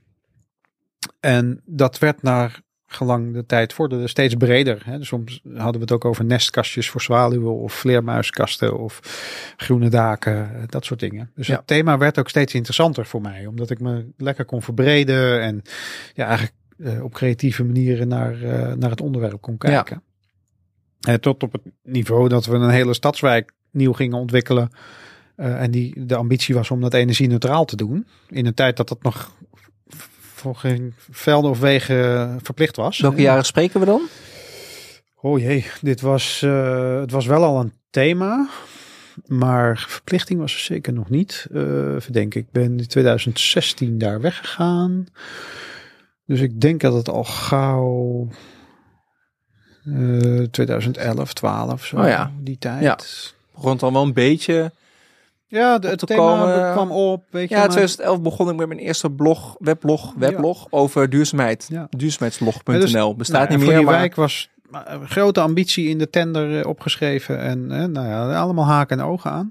En 1.19 1.61
dat 1.65 1.99
werd 1.99 2.21
naar 2.21 2.61
gelang 2.87 3.33
de 3.33 3.45
tijd 3.45 3.73
vorderde 3.73 4.07
steeds 4.07 4.35
breder. 4.35 4.81
Hè. 4.85 4.97
Dus 4.97 5.07
soms 5.07 5.41
hadden 5.53 5.73
we 5.73 5.79
het 5.81 5.91
ook 5.91 6.05
over 6.05 6.25
nestkastjes 6.25 6.89
voor 6.89 7.01
zwaluwen 7.01 7.55
of 7.57 7.73
vleermuiskasten 7.73 8.79
of 8.79 8.99
groene 9.57 9.89
daken, 9.89 10.63
dat 10.69 10.85
soort 10.85 10.99
dingen. 10.99 11.31
Dus 11.35 11.47
Ja. 11.47 11.55
het 11.55 11.67
thema 11.67 11.97
werd 11.97 12.19
ook 12.19 12.29
steeds 12.29 12.53
interessanter 12.53 13.05
voor 13.05 13.21
mij, 13.21 13.45
omdat 13.45 13.69
ik 13.69 13.79
me 13.79 14.05
lekker 14.17 14.45
kon 14.45 14.61
verbreden 14.61 15.41
en 15.41 15.61
ja, 16.13 16.25
eigenlijk 16.25 16.55
eh, 16.77 17.03
op 17.03 17.13
creatieve 17.13 17.63
manieren 17.63 18.07
naar, 18.07 18.43
eh, 18.43 18.73
naar 18.73 18.89
het 18.89 19.01
onderwerp 19.01 19.41
kon 19.41 19.55
Ja. 19.59 19.67
kijken. 19.69 20.03
Eh, 20.99 21.13
tot 21.13 21.43
op 21.43 21.51
het 21.51 21.61
niveau 21.83 22.29
dat 22.29 22.45
we 22.45 22.55
een 22.55 22.69
hele 22.69 22.93
stadswijk 22.93 23.51
nieuw 23.71 23.93
gingen 23.93 24.17
ontwikkelen. 24.17 24.69
En 25.35 25.71
die, 25.71 26.05
de 26.05 26.15
ambitie 26.15 26.55
was 26.55 26.71
om 26.71 26.81
dat 26.81 26.93
energie-neutraal 26.93 27.65
te 27.65 27.75
doen. 27.75 28.07
In 28.29 28.45
een 28.45 28.53
tijd 28.53 28.77
dat 28.77 28.87
dat 28.87 29.03
nog 29.03 29.35
voor 30.47 30.55
geen 30.55 30.93
velden 31.09 31.51
of 31.51 31.59
wegen 31.59 32.39
verplicht 32.43 32.75
was. 32.75 32.99
welke 32.99 33.17
Eh, 33.17 33.23
jaren 33.23 33.45
spreken 33.45 33.79
we 33.79 33.85
dan? 33.85 34.01
Oh 35.21 35.39
jee, 35.39 35.65
dit 35.81 36.01
was, 36.01 36.41
eh, 36.41 36.99
het 36.99 37.11
was 37.11 37.25
wel 37.25 37.43
al 37.43 37.59
een 37.59 37.73
thema. 37.89 38.49
Maar 39.25 39.85
verplichting 39.87 40.39
was 40.39 40.53
er 40.53 40.59
zeker 40.59 40.93
nog 40.93 41.09
niet. 41.09 41.47
Eh 41.53 41.95
verdenk 41.97 42.35
ik. 42.35 42.45
Ik 42.45 42.51
ben 42.51 42.79
in 42.79 42.87
2016 42.87 43.97
daar 43.97 44.21
weggegaan. 44.21 45.07
Dus 46.25 46.41
ik 46.41 46.61
denk 46.61 46.81
dat 46.81 46.93
het 46.93 47.09
al 47.09 47.23
gauw 47.23 48.27
eh 49.85 50.43
2011, 50.51 51.33
12 51.33 51.85
zo. 51.85 51.97
Oh 51.97 52.07
ja. 52.07 52.31
Die 52.39 52.57
tijd. 52.57 52.81
Ja. 52.81 52.97
Begon 53.53 53.71
het 53.71 53.79
dan 53.79 53.93
wel 53.93 54.03
een 54.03 54.13
beetje... 54.13 54.71
Ja, 55.47 55.79
de, 55.79 55.87
het 55.87 56.07
thema 56.07 56.21
komen. 56.21 56.71
kwam 56.73 56.91
op. 56.91 57.23
Weet 57.29 57.49
je, 57.49 57.55
Ja, 57.55 57.61
maar- 57.61 57.69
2011 57.69 58.21
begon 58.21 58.49
ik 58.49 58.55
met 58.55 58.67
mijn 58.67 58.79
eerste 58.79 59.11
blog, 59.11 59.55
weblog, 59.59 60.13
weblog 60.17 60.67
over 60.69 61.09
duurzaamheid. 61.09 61.65
Ja. 61.69 61.87
Duurzaamheidsblog.nl. 61.89 63.15
Bestaat 63.15 63.37
Nou, 63.37 63.49
niet 63.49 63.57
voor 63.57 63.67
meer, 63.67 63.77
die 63.77 63.85
maar... 63.85 63.99
wijk 63.99 64.15
was 64.15 64.49
een 64.85 65.07
grote 65.07 65.39
ambitie 65.39 65.87
in 65.87 65.97
de 65.97 66.09
tender 66.09 66.59
eh, 66.59 66.67
opgeschreven. 66.67 67.39
En 67.39 67.71
eh, 67.71 67.85
nou 67.85 68.07
ja, 68.07 68.39
allemaal 68.39 68.65
haken 68.65 68.99
en 68.99 69.05
ogen 69.05 69.31
aan. 69.31 69.49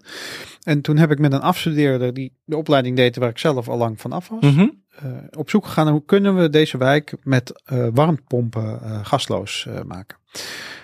En 0.62 0.80
toen 0.80 0.96
heb 0.96 1.10
ik 1.10 1.18
met 1.18 1.32
een 1.32 1.40
afstudeerder 1.40 2.14
die 2.14 2.32
de 2.44 2.56
opleiding 2.56 2.96
deed 2.96 3.16
waar 3.16 3.28
ik 3.28 3.38
zelf 3.38 3.68
al 3.68 3.76
lang 3.76 4.00
van 4.00 4.12
af 4.12 4.28
was. 4.28 4.40
Mhm. 4.40 4.68
eh, 4.96 5.04
op 5.36 5.50
zoek 5.50 5.66
gegaan 5.66 5.84
naar 5.84 5.94
hoe 5.94 6.04
kunnen 6.04 6.36
we 6.36 6.50
deze 6.50 6.78
wijk 6.78 7.14
met 7.22 7.62
eh 7.64 7.86
warmtepompen 7.94 8.80
eh, 8.82 8.98
gasloos 9.02 9.66
eh, 9.68 9.82
maken. 9.82 10.18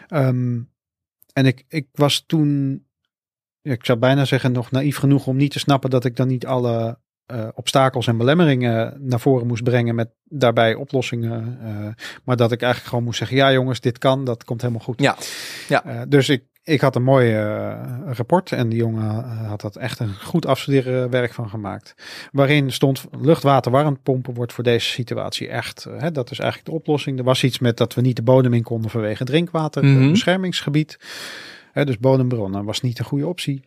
Ehm, 0.09 0.61
en 1.33 1.47
ik, 1.47 1.64
ik 1.69 1.87
was 1.92 2.25
toen, 2.26 2.85
ik 3.62 3.85
zou 3.87 3.99
bijna 3.99 4.25
zeggen, 4.25 4.52
nog 4.52 4.71
naïef 4.71 4.97
genoeg 4.97 5.26
om 5.26 5.37
niet 5.37 5.50
te 5.52 5.59
snappen 5.59 5.90
dat 5.90 6.04
ik 6.04 6.16
dan 6.16 6.28
niet 6.28 6.47
alle 6.47 6.99
eh, 7.26 7.49
obstakels 7.54 8.07
en 8.07 8.16
belemmeringen 8.16 8.97
naar 9.00 9.21
voren 9.21 9.47
moest 9.47 9.62
brengen 9.64 9.95
met 9.95 10.09
daarbij 10.25 10.75
oplossingen. 10.75 11.59
eh, 11.62 12.04
maar 12.25 12.37
dat 12.37 12.52
ik 12.52 12.61
eigenlijk 12.62 12.90
gewoon 12.90 13.04
moest 13.04 13.19
zeggen, 13.19 13.37
ja 13.37 13.52
jongens, 13.52 13.81
dit 13.81 13.99
kan, 13.99 14.25
dat 14.25 14.45
komt 14.45 14.61
helemaal 14.61 14.83
goed. 14.85 15.00
Ja, 15.00 15.16
ja. 15.69 15.85
Eh, 15.85 16.00
dus 16.09 16.28
ik, 16.28 16.42
ik 16.62 16.81
had 16.81 16.97
een 16.97 17.02
mooi 17.02 17.35
rapport 18.07 18.52
en 18.52 18.69
die 18.69 18.78
jongen 18.78 19.25
had 19.25 19.61
dat 19.61 19.76
echt 19.76 19.99
een 19.99 20.14
goed 20.14 20.47
afstuderen 20.47 21.11
werk 21.11 21.33
van 21.35 21.49
gemaakt. 21.49 21.95
Waarin 22.33 22.73
stond 22.73 23.04
lucht, 23.21 23.42
water, 23.42 23.73
warmtepompen 23.73 24.35
wordt 24.35 24.52
voor 24.52 24.64
deze 24.64 24.87
situatie 24.90 25.49
echt, 25.49 25.87
hè, 25.99 26.11
dat 26.12 26.31
is 26.31 26.38
eigenlijk 26.38 26.71
de 26.71 26.76
oplossing. 26.76 27.19
Er 27.19 27.25
was 27.25 27.45
iets 27.45 27.59
met 27.59 27.76
dat 27.76 27.95
we 27.95 28.00
niet 28.00 28.16
de 28.16 28.23
bodem 28.23 28.52
in 28.54 28.62
konden 28.62 28.90
vanwege 28.90 29.25
drinkwater, 29.25 29.85
Mhm. 29.85 30.11
beschermingsgebied. 30.11 30.99
Hè, 31.73 31.85
dus 31.85 31.99
bodembronnen 31.99 32.64
was 32.64 32.81
niet 32.81 32.97
de 32.97 33.05
goede 33.05 33.26
optie. 33.26 33.62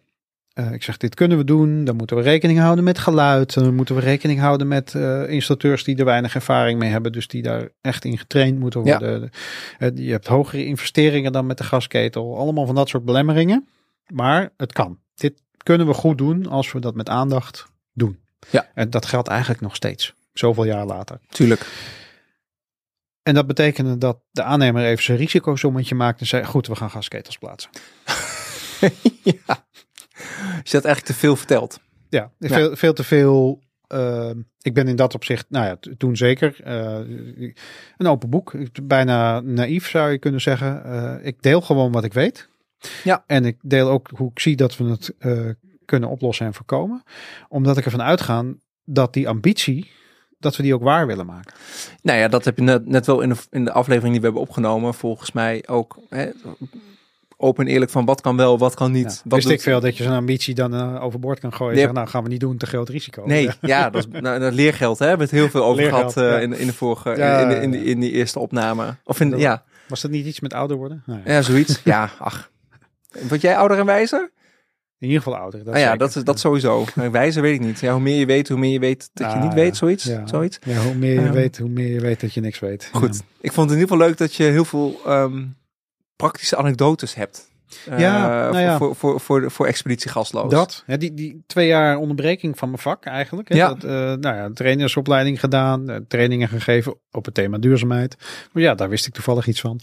Eh, 0.54 0.72
ik 0.72 0.84
zeg, 0.84 0.98
dit 0.98 1.16
kunnen 1.16 1.38
we 1.38 1.44
doen. 1.44 1.84
Dan 1.84 1.96
moeten 1.96 2.16
we 2.16 2.22
rekening 2.22 2.60
houden 2.60 2.84
met 2.84 3.00
geluid. 3.00 3.54
Dan 3.54 3.76
moeten 3.76 3.96
we 3.96 4.02
rekening 4.02 4.40
houden 4.40 4.68
met 4.68 4.96
eh, 4.96 5.30
installateurs 5.30 5.84
die 5.84 5.96
er 5.98 6.06
weinig 6.06 6.36
ervaring 6.36 6.80
mee 6.80 6.90
hebben. 6.90 7.12
Dus 7.12 7.28
die 7.28 7.42
daar 7.42 7.70
echt 7.82 8.06
in 8.06 8.18
getraind 8.18 8.60
moeten 8.60 8.84
Ja. 8.86 9.00
worden. 9.00 9.30
Eh, 9.80 9.90
je 9.96 10.12
hebt 10.12 10.28
hogere 10.28 10.66
investeringen 10.66 11.32
dan 11.32 11.46
met 11.46 11.58
de 11.58 11.64
gasketel. 11.64 12.38
Allemaal 12.38 12.66
van 12.66 12.76
dat 12.76 12.90
soort 12.90 13.06
belemmeringen. 13.06 13.68
Maar 14.08 14.50
het 14.58 14.74
kan. 14.74 15.00
Dit 15.16 15.42
kunnen 15.64 15.88
we 15.88 15.94
goed 15.94 16.18
doen 16.18 16.48
als 16.48 16.72
we 16.72 16.80
dat 16.80 16.96
met 16.96 17.10
aandacht 17.10 17.66
doen. 17.94 18.20
Ja. 18.50 18.68
En 18.74 18.90
dat 18.90 19.06
geldt 19.06 19.28
eigenlijk 19.28 19.62
nog 19.62 19.76
steeds. 19.76 20.14
Zoveel 20.34 20.66
jaar 20.66 20.86
later. 20.86 21.20
Tuurlijk. 21.30 21.68
En 23.28 23.34
dat 23.34 23.48
betekende 23.48 23.98
dat 23.98 24.18
de 24.32 24.44
aannemer 24.44 24.86
even 24.86 25.04
zijn 25.04 25.18
risicosommetje 25.18 25.96
maakte 25.96 26.20
en 26.20 26.28
zei: 26.28 26.44
Goed, 26.44 26.68
we 26.68 26.76
gaan 26.76 26.90
gasketels 26.90 27.38
plaatsen. 27.38 27.72
ja. 29.24 29.66
je 30.64 30.72
dat 30.72 30.86
eigenlijk 30.86 31.06
te 31.06 31.14
veel 31.14 31.36
vertelt. 31.36 31.80
Ja, 32.10 32.32
veel, 32.40 32.76
veel 32.76 32.94
te 32.94 33.04
veel. 33.04 33.64
Uh, 33.94 34.30
ik 34.62 34.74
ben 34.74 34.88
in 34.88 34.96
dat 34.96 35.14
opzicht, 35.14 35.46
nou 35.50 35.66
ja, 35.66 35.78
toen 35.98 36.18
zeker. 36.18 36.56
Uh, 36.68 37.54
een 37.98 38.08
open 38.08 38.30
boek. 38.30 38.54
Bijna 38.84 39.40
naïef 39.40 39.90
zou 39.90 40.12
je 40.12 40.18
kunnen 40.18 40.42
zeggen. 40.42 40.82
Uh, 40.86 41.26
ik 41.26 41.42
deel 41.42 41.62
gewoon 41.62 41.92
wat 41.92 42.04
ik 42.04 42.14
weet. 42.14 42.50
Ja. 43.04 43.24
En 43.28 43.46
ik 43.46 43.58
deel 43.62 43.90
ook 43.90 44.10
hoe 44.16 44.30
ik 44.32 44.40
zie 44.40 44.56
dat 44.56 44.78
we 44.78 44.84
het 44.84 45.16
kunnen 45.86 46.10
oplossen 46.10 46.46
en 46.46 46.54
voorkomen. 46.54 47.04
Omdat 47.50 47.78
ik 47.78 47.86
ervan 47.86 48.02
uitga 48.02 48.44
dat 48.84 49.14
die 49.14 49.30
ambitie, 49.30 49.92
dat 50.46 50.56
we 50.56 50.64
die 50.64 50.74
ook 50.74 50.84
waar 50.84 51.08
willen 51.08 51.26
maken. 51.26 51.54
Nou 52.02 52.20
ja, 52.20 52.28
dat 52.28 52.46
heb 52.46 52.58
je 52.58 52.64
net, 52.64 52.88
net 52.88 53.06
wel 53.06 53.22
in 53.22 53.30
de, 53.30 53.36
in 53.52 53.66
de 53.66 53.72
aflevering 53.72 54.12
die 54.12 54.20
we 54.20 54.26
hebben 54.26 54.44
opgenomen, 54.44 54.94
volgens 54.94 55.32
mij 55.32 55.64
ook. 55.68 55.98
Hè, 56.10 56.30
open 57.38 57.66
en 57.66 57.72
eerlijk 57.72 57.92
van 57.92 58.06
wat 58.06 58.22
kan 58.22 58.38
wel, 58.38 58.58
wat 58.58 58.74
kan 58.74 58.92
niet. 58.92 59.22
Ja, 59.24 59.36
wist 59.36 59.50
ik 59.50 59.62
veel 59.62 59.80
dat 59.80 59.98
je 59.98 60.04
zo'n 60.04 60.14
ambitie 60.14 60.56
dan 60.56 60.74
uh, 60.74 61.04
overboord 61.04 61.40
kan 61.40 61.54
gooien. 61.54 61.76
Zeggen, 61.76 61.94
nou 61.94 62.08
gaan 62.08 62.24
we 62.24 62.30
niet 62.30 62.40
doen, 62.40 62.58
te 62.58 62.66
groot 62.66 62.90
risico. 62.90 63.24
Nee, 63.26 63.50
ja, 63.62 63.90
dat 63.90 64.08
is 64.08 64.22
nou, 64.22 64.40
dat 64.40 64.54
leergeld. 64.54 65.00
Hè, 65.00 65.08
hebben 65.08 65.28
we 65.28 65.36
het 65.36 65.42
heel 65.42 65.52
veel 65.52 65.64
over 65.64 65.82
leergeld, 65.82 66.14
gehad 66.14 66.32
uh, 66.32 66.34
ja. 66.34 66.40
in, 66.40 66.58
in 66.58 66.68
de 66.68 66.74
vorige, 66.74 67.16
ja, 67.18 67.40
in, 67.40 67.50
de, 67.50 67.56
in, 67.56 67.72
de, 67.72 67.84
in 67.84 68.00
die 68.00 68.12
eerste 68.12 68.40
opname. 68.40 68.96
Of 69.04 69.20
in, 69.20 69.38
ja. 69.38 69.64
Was 69.88 70.02
dat 70.02 70.12
niet 70.12 70.26
iets 70.26 70.40
met 70.40 70.54
ouder 70.54 70.78
worden? 70.78 71.04
Nou, 71.06 71.20
ja. 71.26 71.42
zoiets. 71.42 71.82
ja, 71.84 72.10
ach. 72.20 72.52
Word 73.30 73.42
jij 73.42 73.58
ouder 73.58 73.80
en 73.80 73.86
wijzer? 73.86 74.32
In 75.00 75.08
ieder 75.08 75.24
geval 75.24 75.40
ouder. 75.40 75.64
Dat 75.64 75.74
ah, 75.74 75.80
ja, 75.80 75.96
dat, 75.96 76.16
is, 76.16 76.24
dat 76.24 76.40
sowieso. 76.40 76.86
Wijzer 77.12 77.42
weet 77.42 77.54
ik 77.54 77.60
niet. 77.60 77.80
Ja, 77.80 77.92
hoe 77.92 78.02
meer 78.02 78.20
je 78.20 78.26
weet, 78.26 78.50
hoe 78.50 78.58
meer 78.58 78.72
je 78.72 78.80
weet 78.80 79.10
dat 79.14 79.32
je 79.32 79.38
niet 79.38 79.54
weet, 79.54 79.78
zoiets. 79.78 80.04
Ja. 80.04 80.28
zoiets. 80.28 80.58
Ja, 80.66 80.82
hoe 80.82 80.96
meer 80.96 81.22
je 81.22 81.32
weet, 81.32 81.58
hoe 81.58 81.70
meer 81.70 81.94
je 81.94 82.00
weet 82.00 82.22
dat 82.22 82.34
je 82.34 82.42
niks 82.42 82.60
weet. 82.60 82.90
Goed. 82.92 83.22
Ik 83.42 83.52
vond 83.52 83.70
het 83.70 83.78
in 83.78 83.82
ieder 83.82 83.88
geval 83.88 84.08
leuk 84.08 84.18
dat 84.18 84.36
je 84.36 84.44
heel 84.44 84.66
veel 84.66 85.00
um, 85.08 85.58
praktische 86.16 86.58
anekdotes 86.58 87.16
hebt. 87.16 87.54
Uh, 87.90 88.00
ja, 88.00 88.50
nou 88.50 88.60
ja. 88.60 88.78
Voor, 88.78 88.96
voor, 88.96 89.20
voor, 89.20 89.52
voor 89.52 89.66
Expeditie 89.66 90.12
Gasloos. 90.12 90.52
Dat, 90.52 90.84
hè, 90.86 90.98
die, 90.98 91.14
die 91.14 91.44
twee 91.48 91.68
jaar 91.68 91.98
onderbreking 91.98 92.58
van 92.58 92.70
mijn 92.70 92.82
vak 92.82 93.06
eigenlijk. 93.06 93.50
Hè, 93.50 93.56
ja. 93.56 93.68
Dat, 93.68 93.84
uh, 93.84 93.92
nou 93.92 94.36
ja, 94.36 94.50
trainersopleiding 94.54 95.40
gedaan, 95.40 96.06
trainingen 96.08 96.48
gegeven 96.48 96.98
op 97.12 97.26
het 97.26 97.34
thema 97.34 97.58
duurzaamheid. 97.58 98.16
Maar 98.52 98.64
ja, 98.64 98.76
daar 98.76 98.90
wist 98.90 99.08
ik 99.08 99.14
toevallig 99.14 99.48
iets 99.48 99.62
van. 99.62 99.80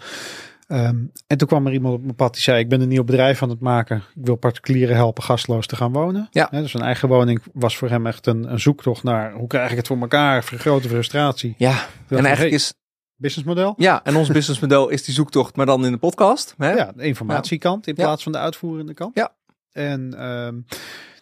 Um, 0.69 1.13
en 1.27 1.39
toen 1.39 1.49
kwam 1.49 1.67
er 1.67 1.73
iemand 1.73 1.95
op 1.95 2.03
mijn 2.03 2.15
pad 2.15 2.33
die 2.33 2.43
zei: 2.43 2.59
Ik 2.59 2.69
ben 2.69 2.81
een 2.81 2.89
nieuw 2.89 3.05
bedrijf 3.05 3.43
aan 3.43 3.49
het 3.49 3.61
maken. 3.61 3.97
Ik 3.97 4.25
wil 4.25 4.37
particulieren 4.37 4.97
helpen 4.97 5.23
gastloos 5.23 5.67
te 5.67 5.77
gaan 5.77 5.93
wonen. 5.93 6.29
Ja. 6.31 6.49
He, 6.51 6.61
dus 6.61 6.75
een 6.75 6.83
eigen 6.83 7.09
woning 7.09 7.43
was 7.53 7.77
voor 7.77 7.89
hem 7.89 8.07
echt 8.07 8.27
een, 8.27 8.53
een 8.53 8.61
zoektocht 8.61 9.03
naar 9.03 9.33
hoe 9.33 9.47
krijg 9.47 9.71
ik 9.71 9.77
het 9.77 9.87
voor 9.87 10.01
elkaar? 10.01 10.43
Grote 10.43 10.89
frustratie. 10.89 11.55
Ja, 11.59 11.87
en 12.09 12.25
eigenlijk 12.25 12.39
hey, 12.39 12.49
is. 12.49 12.75
Businessmodel? 13.17 13.75
Ja, 13.77 14.05
en 14.05 14.17
ons 14.17 14.29
businessmodel 14.29 14.89
is 14.89 15.05
die 15.05 15.15
zoektocht, 15.15 15.57
maar 15.57 15.67
dan 15.67 15.85
in 15.85 15.93
de 15.93 15.99
podcast. 15.99 16.55
Hè? 16.59 16.73
Ja, 16.73 16.93
de 16.97 17.03
informatiekant 17.03 17.87
in 17.87 17.95
plaats 17.95 18.23
van 18.23 18.33
de 18.33 18.39
uitvoerende 18.39 18.95
kant. 18.95 19.17
Ja. 19.17 19.33
En 19.73 20.27
um, 20.27 20.65
toen 20.69 20.77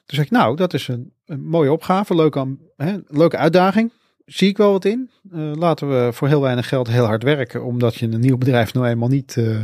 zei 0.04 0.22
ik: 0.22 0.30
Nou, 0.30 0.56
dat 0.56 0.74
is 0.74 0.88
een, 0.88 1.12
een 1.26 1.44
mooie 1.44 1.72
opgave, 1.72 2.14
leuke, 2.14 2.56
hè, 2.76 2.96
leuke 3.06 3.36
uitdaging 3.36 3.92
zie 4.30 4.48
ik 4.48 4.56
wel 4.56 4.72
wat 4.72 4.84
in. 4.84 5.10
Uh, 5.32 5.52
laten 5.54 5.88
we 5.88 6.12
voor 6.12 6.28
heel 6.28 6.40
weinig 6.40 6.68
geld 6.68 6.88
heel 6.88 7.04
hard 7.04 7.22
werken, 7.22 7.64
omdat 7.64 7.94
je 7.94 8.06
een 8.06 8.20
nieuw 8.20 8.38
bedrijf 8.38 8.74
nou 8.74 8.86
eenmaal 8.86 9.08
niet 9.08 9.36
uh, 9.36 9.60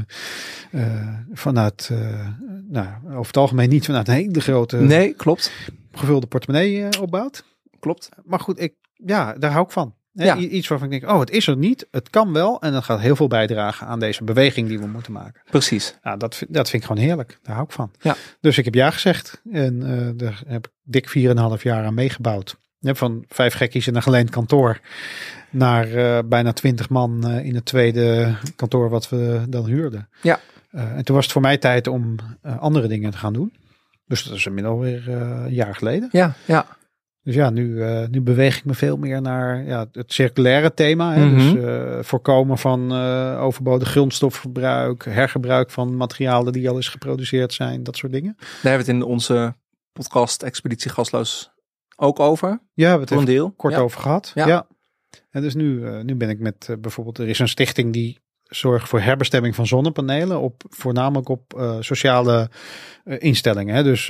uh, 0.71 1.09
vanuit, 1.33 1.91
nou, 2.69 2.89
over 3.05 3.27
het 3.27 3.37
algemeen 3.37 3.69
niet 3.69 3.85
vanuit 3.85 4.09
een 4.09 4.15
hele 4.15 4.41
grote. 4.41 4.77
Nee, 4.77 5.13
klopt. 5.15 5.53
Gevulde 5.93 6.27
portemonnee 6.27 7.01
opbouwt. 7.01 7.45
Klopt. 7.81 8.09
Maar 8.25 8.41
goed, 8.41 8.61
ik, 8.61 8.75
ja, 8.95 9.33
daar 9.33 9.51
hou 9.51 9.65
ik 9.65 9.73
van. 9.73 9.95
Ja. 10.13 10.37
Iets 10.37 10.69
waarvan 10.69 10.93
ik 10.93 11.01
denk, 11.01 11.13
oh, 11.13 11.21
het 11.21 11.31
is 11.31 11.47
er 11.47 11.57
niet, 11.57 11.87
het 11.91 12.11
kan 12.11 12.33
wel. 12.33 12.61
En 12.61 12.73
dat 12.73 12.85
gaat 12.85 13.01
heel 13.01 13.17
veel 13.17 13.27
bijdragen 13.27 13.87
aan 13.87 14.01
deze 14.01 14.25
beweging 14.25 14.69
die 14.69 14.79
we 14.79 14.87
moeten 14.87 15.13
maken. 15.13 15.43
Precies. 15.51 15.99
Nou, 16.03 16.19
dat, 16.19 16.43
dat 16.49 16.71
vind 16.71 16.83
ik 16.83 16.89
gewoon 16.89 17.05
heerlijk. 17.05 17.39
Daar 17.43 17.55
hou 17.55 17.67
ik 17.67 17.73
van. 17.73 17.91
Ja. 18.01 18.17
Dus 18.41 18.59
ik 18.59 18.65
heb 18.65 18.75
ja 18.75 18.91
gezegd. 18.91 19.43
En 19.51 19.79
daar 20.17 20.43
heb 20.47 20.67
ik 20.67 20.73
dik 20.83 21.37
4,5 21.59 21.63
jaar 21.63 21.85
aan 21.85 21.95
meegebouwd. 21.95 22.57
Van 22.81 23.25
vijf 23.29 23.55
gekkies 23.55 23.87
in 23.87 23.97
een 23.97 24.03
geleend 24.03 24.31
kantoor 24.31 24.81
naar 25.51 25.89
uh, 25.89 26.19
bijna 26.25 26.53
twintig 26.53 26.89
man 26.89 27.31
uh, 27.31 27.45
in 27.45 27.55
het 27.55 27.65
tweede 27.65 28.35
kantoor 28.57 28.91
wat 28.91 29.09
we 29.09 29.45
dan 29.49 29.67
huurden. 29.67 30.09
Ja. 30.23 30.41
Uh, 30.73 30.83
en 30.83 31.05
toen 31.05 31.15
was 31.15 31.25
het 31.25 31.33
voor 31.33 31.43
mij 31.43 31.59
tijd 31.59 31.87
om 31.87 32.17
andere 32.59 32.89
dingen 32.89 33.11
te 33.11 33.19
gaan 33.19 33.33
doen. 33.33 33.53
Dus 34.07 34.25
dat 34.25 34.37
is 34.37 34.47
inmiddels 34.47 34.81
weer 34.81 35.09
een 35.09 35.55
jaar 35.55 35.75
geleden. 35.75 36.09
Ja, 36.13 36.35
ja. 36.45 36.67
Dus 37.23 37.35
ja, 37.35 37.51
nu, 37.51 37.85
nu 38.11 38.21
beweeg 38.21 38.59
ik 38.59 38.65
me 38.65 38.75
veel 38.75 38.97
meer 38.97 39.23
naar 39.23 39.65
ja, 39.65 39.87
het 39.93 40.13
circulaire 40.13 40.75
thema. 40.75 41.15
Hè? 41.15 41.25
Mm 41.25 41.39
-hmm. 41.39 41.55
Dus 41.55 42.07
voorkomen 42.07 42.59
van 42.59 42.93
overbodig 43.39 43.91
grondstofverbruik, 43.91 45.05
hergebruik 45.05 45.71
van 45.71 45.97
materialen 45.97 46.53
die 46.53 46.69
al 46.69 46.77
eens 46.77 46.89
geproduceerd 46.89 47.53
zijn, 47.53 47.83
dat 47.83 47.97
soort 47.97 48.13
dingen. 48.13 48.35
Daar 48.37 48.47
hebben 48.73 48.87
we 48.87 48.93
het 48.93 49.03
in 49.03 49.03
onze 49.03 49.55
podcast 49.93 50.43
Expeditie 50.43 50.91
Gasloos 50.91 51.56
ook 51.97 52.21
over. 52.21 52.49
Ja, 52.49 52.59
we 52.75 52.83
hebben 52.85 53.09
het 53.09 53.11
een 53.11 53.25
deel 53.25 53.51
kort 53.51 53.75
ja. 53.75 53.81
over 53.81 54.01
gehad. 54.01 54.33
Ja. 54.35 54.47
ja. 54.47 54.67
En 55.31 55.43
dus 55.43 55.55
nu, 55.55 55.81
uh, 55.81 56.01
nu 56.01 56.15
ben 56.15 56.29
ik 56.29 56.39
met 56.39 56.67
uh, 56.71 56.77
bijvoorbeeld, 56.81 57.19
er 57.19 57.29
is 57.29 57.39
een 57.39 57.49
stichting 57.49 57.93
die 57.93 58.19
zorgt 58.43 58.89
voor 58.89 59.01
herbestemming 59.01 59.55
van 59.55 59.67
zonnepanelen 59.67 60.41
op 60.41 60.63
voornamelijk 60.69 61.29
op 61.29 61.55
uh, 61.57 61.77
sociale 61.81 62.51
instellingen. 63.05 63.75
Hè? 63.75 63.83
Dus 63.83 64.05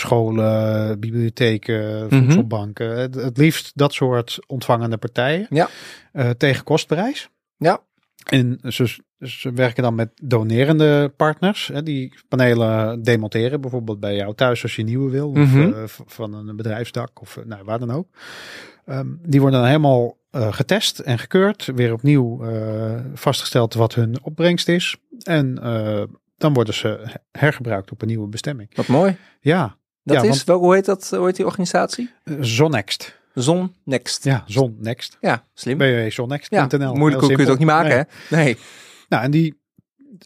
scholen, 0.00 1.00
bibliotheken, 1.00 2.10
voedselbanken. 2.10 2.86
Mm 2.86 2.92
-hmm. 2.92 3.00
het, 3.00 3.14
het, 3.14 3.36
liefst 3.36 3.72
dat 3.74 3.92
soort 3.92 4.38
ontvangende 4.46 4.96
partijen. 4.96 5.46
Ja. 5.50 5.68
tegen 6.36 6.64
kostprijs. 6.64 7.30
Ja. 7.56 7.80
En 8.26 8.58
ze, 8.72 8.98
ze 9.20 9.52
werken 9.52 9.82
dan 9.82 9.94
met 9.94 10.10
donerende 10.22 11.12
partners. 11.16 11.66
Hè, 11.72 11.82
die 11.82 12.14
panelen 12.28 13.02
demonteren. 13.02 13.60
Bijvoorbeeld 13.60 14.00
bij 14.00 14.16
jou 14.16 14.34
thuis 14.34 14.62
als 14.62 14.76
je 14.76 14.82
nieuwe 14.82 15.10
wil. 15.10 15.28
Of 15.28 15.36
Mhm. 15.36 15.56
mm 15.56 15.72
-hmm. 15.72 15.82
uh, 15.82 15.84
van 15.86 16.34
een 16.34 16.56
bedrijfsdak. 16.56 17.20
Of 17.20 17.38
nou, 17.44 17.64
waar 17.64 17.78
dan 17.78 17.90
ook. 17.90 18.08
Um, 18.86 19.20
die 19.22 19.40
worden 19.40 19.58
dan 19.60 19.68
helemaal 19.68 20.18
uh, 20.30 20.52
getest 20.52 20.98
en 20.98 21.18
gekeurd. 21.18 21.70
Weer 21.74 21.92
opnieuw 21.92 22.44
uh, 22.44 23.00
vastgesteld 23.14 23.74
wat 23.74 23.94
hun 23.94 24.22
opbrengst 24.22 24.68
is. 24.68 24.96
En 25.22 25.54
dan 26.36 26.52
worden 26.52 26.74
ze 26.74 27.18
hergebruikt 27.30 27.90
op 27.90 28.02
een 28.02 28.08
nieuwe 28.08 28.28
bestemming. 28.28 28.76
Wat 28.76 28.86
mooi. 28.86 29.16
Ja. 29.40 29.76
Dat 30.02 30.16
ja, 30.16 30.22
is, 30.22 30.28
want, 30.28 30.44
wel, 30.44 30.58
hoe 30.58 30.74
heet 30.74 30.84
dat? 30.84 31.10
Hoe 31.10 31.26
heet 31.26 31.36
die 31.36 31.46
organisatie? 31.46 32.10
Zonnext. 32.40 33.18
Zon 33.42 33.74
Next. 33.84 34.24
Ja, 34.24 34.44
Zon 34.46 34.76
Next. 34.80 35.16
Ja, 35.20 35.44
slim. 35.54 35.78
www.zonnext.nl. 35.78 36.80
Ja, 36.80 36.92
moeilijk 36.92 37.22
kun 37.22 37.30
je 37.30 37.42
het 37.42 37.50
ook 37.50 37.58
niet 37.58 37.66
maken, 37.66 37.88
nee. 37.88 37.98
hè? 38.28 38.36
Nee. 38.36 38.56
Nou, 39.08 39.24
en 39.24 39.30
die, 39.30 39.60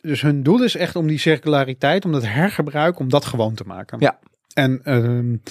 dus 0.00 0.22
hun 0.22 0.42
doel 0.42 0.62
is 0.62 0.76
echt 0.76 0.96
om 0.96 1.06
die 1.06 1.18
circulariteit, 1.18 2.04
om 2.04 2.12
dat 2.12 2.26
hergebruik, 2.26 2.98
om 2.98 3.08
dat 3.08 3.24
gewoon 3.24 3.54
te 3.54 3.64
maken. 3.66 4.00
Ja. 4.00 4.18
En 4.54 4.80
um, 4.94 5.42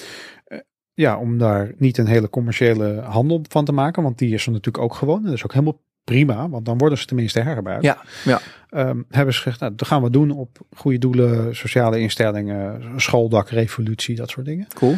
ja, 0.94 1.18
om 1.18 1.38
daar 1.38 1.72
niet 1.76 1.98
een 1.98 2.06
hele 2.06 2.30
commerciële 2.30 3.00
handel 3.00 3.44
van 3.48 3.64
te 3.64 3.72
maken, 3.72 4.02
want 4.02 4.18
die 4.18 4.34
is 4.34 4.46
er 4.46 4.52
natuurlijk 4.52 4.84
ook 4.84 4.94
gewoon. 4.94 5.18
En 5.18 5.24
dat 5.24 5.34
is 5.34 5.44
ook 5.44 5.52
helemaal 5.52 5.80
prima, 6.04 6.48
want 6.48 6.64
dan 6.64 6.78
worden 6.78 6.98
ze 6.98 7.06
tenminste 7.06 7.40
hergebruikt. 7.40 7.84
Ja, 7.84 8.02
ja. 8.24 8.40
Um, 8.70 9.04
hebben 9.08 9.34
ze 9.34 9.40
gezegd, 9.40 9.60
nou, 9.60 9.74
dat 9.74 9.88
gaan 9.88 10.02
we 10.02 10.10
doen 10.10 10.30
op 10.30 10.58
goede 10.76 10.98
doelen, 10.98 11.56
sociale 11.56 12.00
instellingen, 12.00 13.00
schooldak, 13.00 13.48
revolutie, 13.48 14.16
dat 14.16 14.30
soort 14.30 14.46
dingen. 14.46 14.66
Cool. 14.74 14.96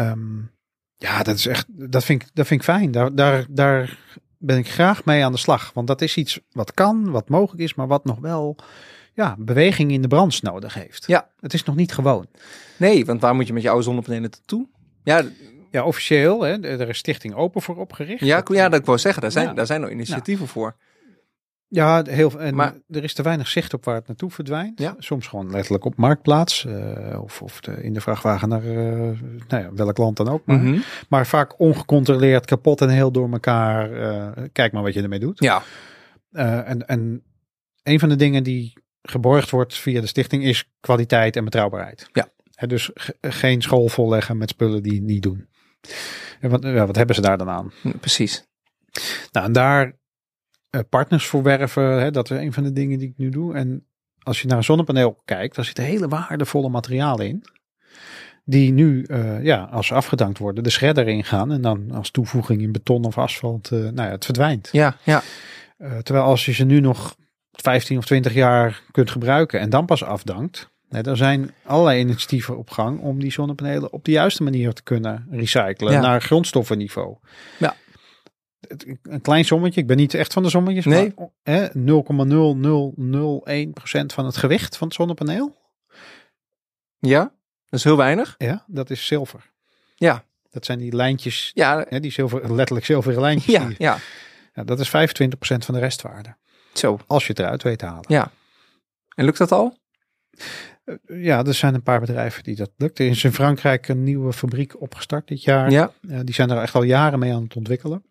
Um, 0.00 0.50
ja, 1.02 1.22
dat 1.22 1.36
is 1.36 1.46
echt, 1.46 1.66
dat 1.68 2.04
vind 2.04 2.22
ik, 2.22 2.28
dat 2.32 2.46
vind 2.46 2.60
ik 2.60 2.66
fijn. 2.66 2.90
Daar, 2.90 3.14
daar, 3.14 3.46
daar 3.48 3.98
ben 4.38 4.58
ik 4.58 4.70
graag 4.70 5.04
mee 5.04 5.24
aan 5.24 5.32
de 5.32 5.38
slag. 5.38 5.70
Want 5.74 5.86
dat 5.86 6.00
is 6.00 6.16
iets 6.16 6.40
wat 6.52 6.74
kan, 6.74 7.10
wat 7.10 7.28
mogelijk 7.28 7.62
is, 7.62 7.74
maar 7.74 7.86
wat 7.86 8.04
nog 8.04 8.18
wel 8.18 8.56
ja, 9.14 9.36
beweging 9.38 9.92
in 9.92 10.02
de 10.02 10.08
branche 10.08 10.40
nodig 10.42 10.74
heeft. 10.74 11.04
Ja. 11.06 11.28
Het 11.40 11.54
is 11.54 11.64
nog 11.64 11.76
niet 11.76 11.92
gewoon. 11.92 12.26
Nee, 12.76 13.04
want 13.04 13.20
waar 13.20 13.34
moet 13.34 13.46
je 13.46 13.52
met 13.52 13.62
je 13.62 13.68
oude 13.68 13.84
zonnepanelen 13.84 14.30
toe? 14.44 14.66
Ja, 15.04 15.24
ja 15.70 15.84
officieel. 15.84 16.42
Hè, 16.42 16.60
er 16.60 16.88
is 16.88 16.98
Stichting 16.98 17.34
Open 17.34 17.62
voor 17.62 17.76
opgericht. 17.76 18.24
Ja, 18.24 18.42
ja 18.52 18.68
dat 18.68 18.80
ik 18.80 18.86
wou 18.86 18.98
zeggen. 18.98 19.22
Daar 19.22 19.32
zijn, 19.32 19.46
Ja. 19.46 19.52
daar 19.52 19.66
zijn 19.66 19.80
nog 19.80 19.90
initiatieven 19.90 20.46
voor. 20.48 20.76
Ja, 21.74 22.02
heel, 22.04 22.40
en 22.40 22.54
Maar- 22.54 22.74
er 22.88 23.04
is 23.04 23.14
te 23.14 23.22
weinig 23.22 23.48
zicht 23.48 23.74
op 23.74 23.84
waar 23.84 23.94
het 23.94 24.06
naartoe 24.06 24.30
verdwijnt. 24.30 24.78
Ja. 24.78 24.94
Soms 24.98 25.26
gewoon 25.26 25.50
letterlijk 25.50 25.84
op 25.84 25.96
marktplaats. 25.96 26.64
eh, 26.66 27.20
of 27.22 27.42
of 27.42 27.60
de, 27.60 27.82
in 27.82 27.92
de 27.92 28.00
vrachtwagen 28.00 28.48
naar 28.48 28.62
eh, 28.64 29.20
nou 29.48 29.62
ja, 29.62 29.72
welk 29.74 29.96
land 29.98 30.16
dan 30.16 30.28
ook. 30.28 30.46
Maar, 30.46 30.58
Mhm. 30.58 30.78
maar 31.08 31.26
vaak 31.26 31.58
ongecontroleerd, 31.60 32.44
kapot 32.46 32.80
en 32.80 32.88
heel 32.88 33.12
door 33.12 33.30
elkaar. 33.32 33.92
eh, 33.92 34.44
kijk 34.52 34.72
maar 34.72 34.82
wat 34.82 34.94
je 34.94 35.02
ermee 35.02 35.18
doet. 35.18 35.38
Ja, 35.40 35.62
en, 36.32 36.86
en 36.88 37.22
een 37.82 37.98
van 38.00 38.08
de 38.08 38.16
dingen 38.16 38.42
die 38.42 38.72
geborgd 39.02 39.50
wordt 39.50 39.74
via 39.78 40.00
de 40.00 40.06
stichting 40.06 40.44
is 40.44 40.70
kwaliteit 40.80 41.36
en 41.36 41.44
betrouwbaarheid. 41.44 42.08
Ja. 42.12 42.28
Dus 42.66 42.90
ge- 42.94 43.16
geen 43.20 43.62
school 43.62 43.88
volleggen 43.88 44.36
met 44.36 44.48
spullen 44.50 44.82
die 44.82 44.94
het 44.94 45.02
niet 45.02 45.22
doen. 45.22 45.48
En 46.40 46.50
wat, 46.50 46.62
ja, 46.62 46.86
wat 46.86 46.96
hebben 46.96 47.14
ze 47.14 47.20
daar 47.20 47.38
dan 47.38 47.48
aan? 47.48 47.72
precies. 48.00 48.44
Nou, 49.32 49.46
en 49.46 49.52
daar 49.52 50.00
partners 50.88 51.26
voor 51.26 51.42
werven, 51.42 51.82
hè, 51.82 52.10
dat 52.10 52.30
is 52.30 52.38
een 52.38 52.52
van 52.52 52.62
de 52.62 52.72
dingen 52.72 52.98
die 52.98 53.08
ik 53.08 53.16
nu 53.16 53.28
doe. 53.28 53.54
En 53.54 53.86
als 54.22 54.42
je 54.42 54.48
naar 54.48 54.56
een 54.56 54.64
zonnepaneel 54.64 55.20
kijkt, 55.24 55.54
daar 55.56 55.64
zitten 55.64 55.84
hele 55.84 56.08
waardevolle 56.08 56.68
materialen 56.68 57.26
in. 57.26 57.44
Die 58.44 58.72
nu, 58.72 59.02
eh, 59.02 59.44
ja, 59.44 59.68
als 59.70 59.86
ze 59.86 59.94
afgedankt 59.94 60.38
worden, 60.38 60.64
de 60.64 60.70
shredder 60.70 61.08
ingaan. 61.08 61.52
En 61.52 61.60
dan 61.60 61.90
als 61.90 62.10
toevoeging 62.10 62.62
in 62.62 62.72
beton 62.72 63.04
of 63.04 63.18
asfalt, 63.18 63.70
eh, 63.70 63.78
nou 63.78 63.94
ja, 63.94 64.10
het 64.10 64.24
verdwijnt. 64.24 64.68
Ja, 64.72 64.96
ja. 65.02 65.22
Eh, 65.76 65.98
terwijl 65.98 66.24
als 66.26 66.44
je 66.44 66.52
ze 66.52 66.64
nu 66.64 66.80
nog 66.80 67.16
15 67.52 67.98
of 67.98 68.04
20 68.04 68.34
jaar 68.34 68.82
kunt 68.90 69.10
gebruiken 69.10 69.60
en 69.60 69.70
dan 69.70 69.86
pas 69.86 70.04
afdankt, 70.04 70.70
Nee, 70.92 71.02
er 71.02 71.16
zijn 71.16 71.50
allerlei 71.64 72.00
initiatieven 72.00 72.58
op 72.58 72.70
gang 72.70 73.00
om 73.00 73.20
die 73.20 73.32
zonnepanelen 73.32 73.92
op 73.92 74.04
de 74.04 74.10
juiste 74.10 74.42
manier 74.42 74.72
te 74.72 74.82
kunnen 74.82 75.26
recyclen 75.30 75.92
Ja. 75.92 76.00
naar 76.00 76.22
grondstoffenniveau. 76.22 77.16
Ja. 77.58 77.74
Een 79.02 79.20
klein 79.20 79.44
sommetje, 79.44 79.80
ik 79.80 79.86
ben 79.86 79.96
niet 79.96 80.14
echt 80.14 80.32
van 80.32 80.42
de 80.42 80.50
sommetjes, 80.50 80.84
Nee. 80.84 81.12
maar 81.16 81.28
hè, 81.42 81.68
0,0001% 81.74 84.12
van 84.12 84.24
het 84.26 84.36
gewicht 84.36 84.76
van 84.76 84.86
het 84.86 84.96
zonnepaneel, 84.96 85.56
Ja, 86.98 87.20
dat 87.68 87.78
is 87.78 87.84
heel 87.84 87.96
weinig. 87.96 88.34
ja, 88.38 88.64
dat 88.66 88.90
is 88.90 89.06
zilver. 89.06 89.50
Ja, 89.94 90.24
Dat 90.50 90.64
zijn 90.64 90.78
die 90.78 90.94
lijntjes, 90.96 91.50
ja, 91.54 91.84
hè, 91.88 92.00
die 92.00 92.10
zilver, 92.12 92.54
letterlijk 92.54 92.86
zilveren 92.86 93.20
lijntjes. 93.20 93.54
ja, 93.54 93.66
die- 93.66 93.74
ja. 93.78 93.96
ja, 94.54 94.64
dat 94.64 94.80
is 94.80 94.88
25% 94.88 95.64
van 95.64 95.74
de 95.74 95.80
restwaarde. 95.80 96.36
Zo. 96.72 96.98
Als 97.06 97.22
je 97.22 97.28
het 97.28 97.38
eruit 97.38 97.62
weet 97.62 97.78
te 97.78 97.86
halen. 97.86 98.04
Ja. 98.08 98.30
En 99.14 99.24
lukt 99.24 99.38
dat 99.38 99.52
al? 99.52 99.76
Eh, 100.84 100.94
Ja, 101.24 101.44
er 101.44 101.54
zijn 101.54 101.74
een 101.74 101.82
paar 101.82 102.00
bedrijven 102.00 102.42
die 102.42 102.56
dat 102.56 102.70
lukt. 102.76 102.98
Er 102.98 103.06
is 103.06 103.24
in 103.24 103.32
Frankrijk 103.32 103.88
een 103.88 104.02
nieuwe 104.02 104.32
fabriek 104.32 104.80
opgestart 104.80 105.28
dit 105.28 105.42
jaar. 105.42 105.70
Ja. 105.70 105.92
Die 106.00 106.34
zijn 106.34 106.50
er 106.50 106.58
echt 106.62 106.74
al 106.74 106.82
jaren 106.82 107.18
mee 107.18 107.34
aan 107.34 107.42
het 107.42 107.56
ontwikkelen. 107.56 108.04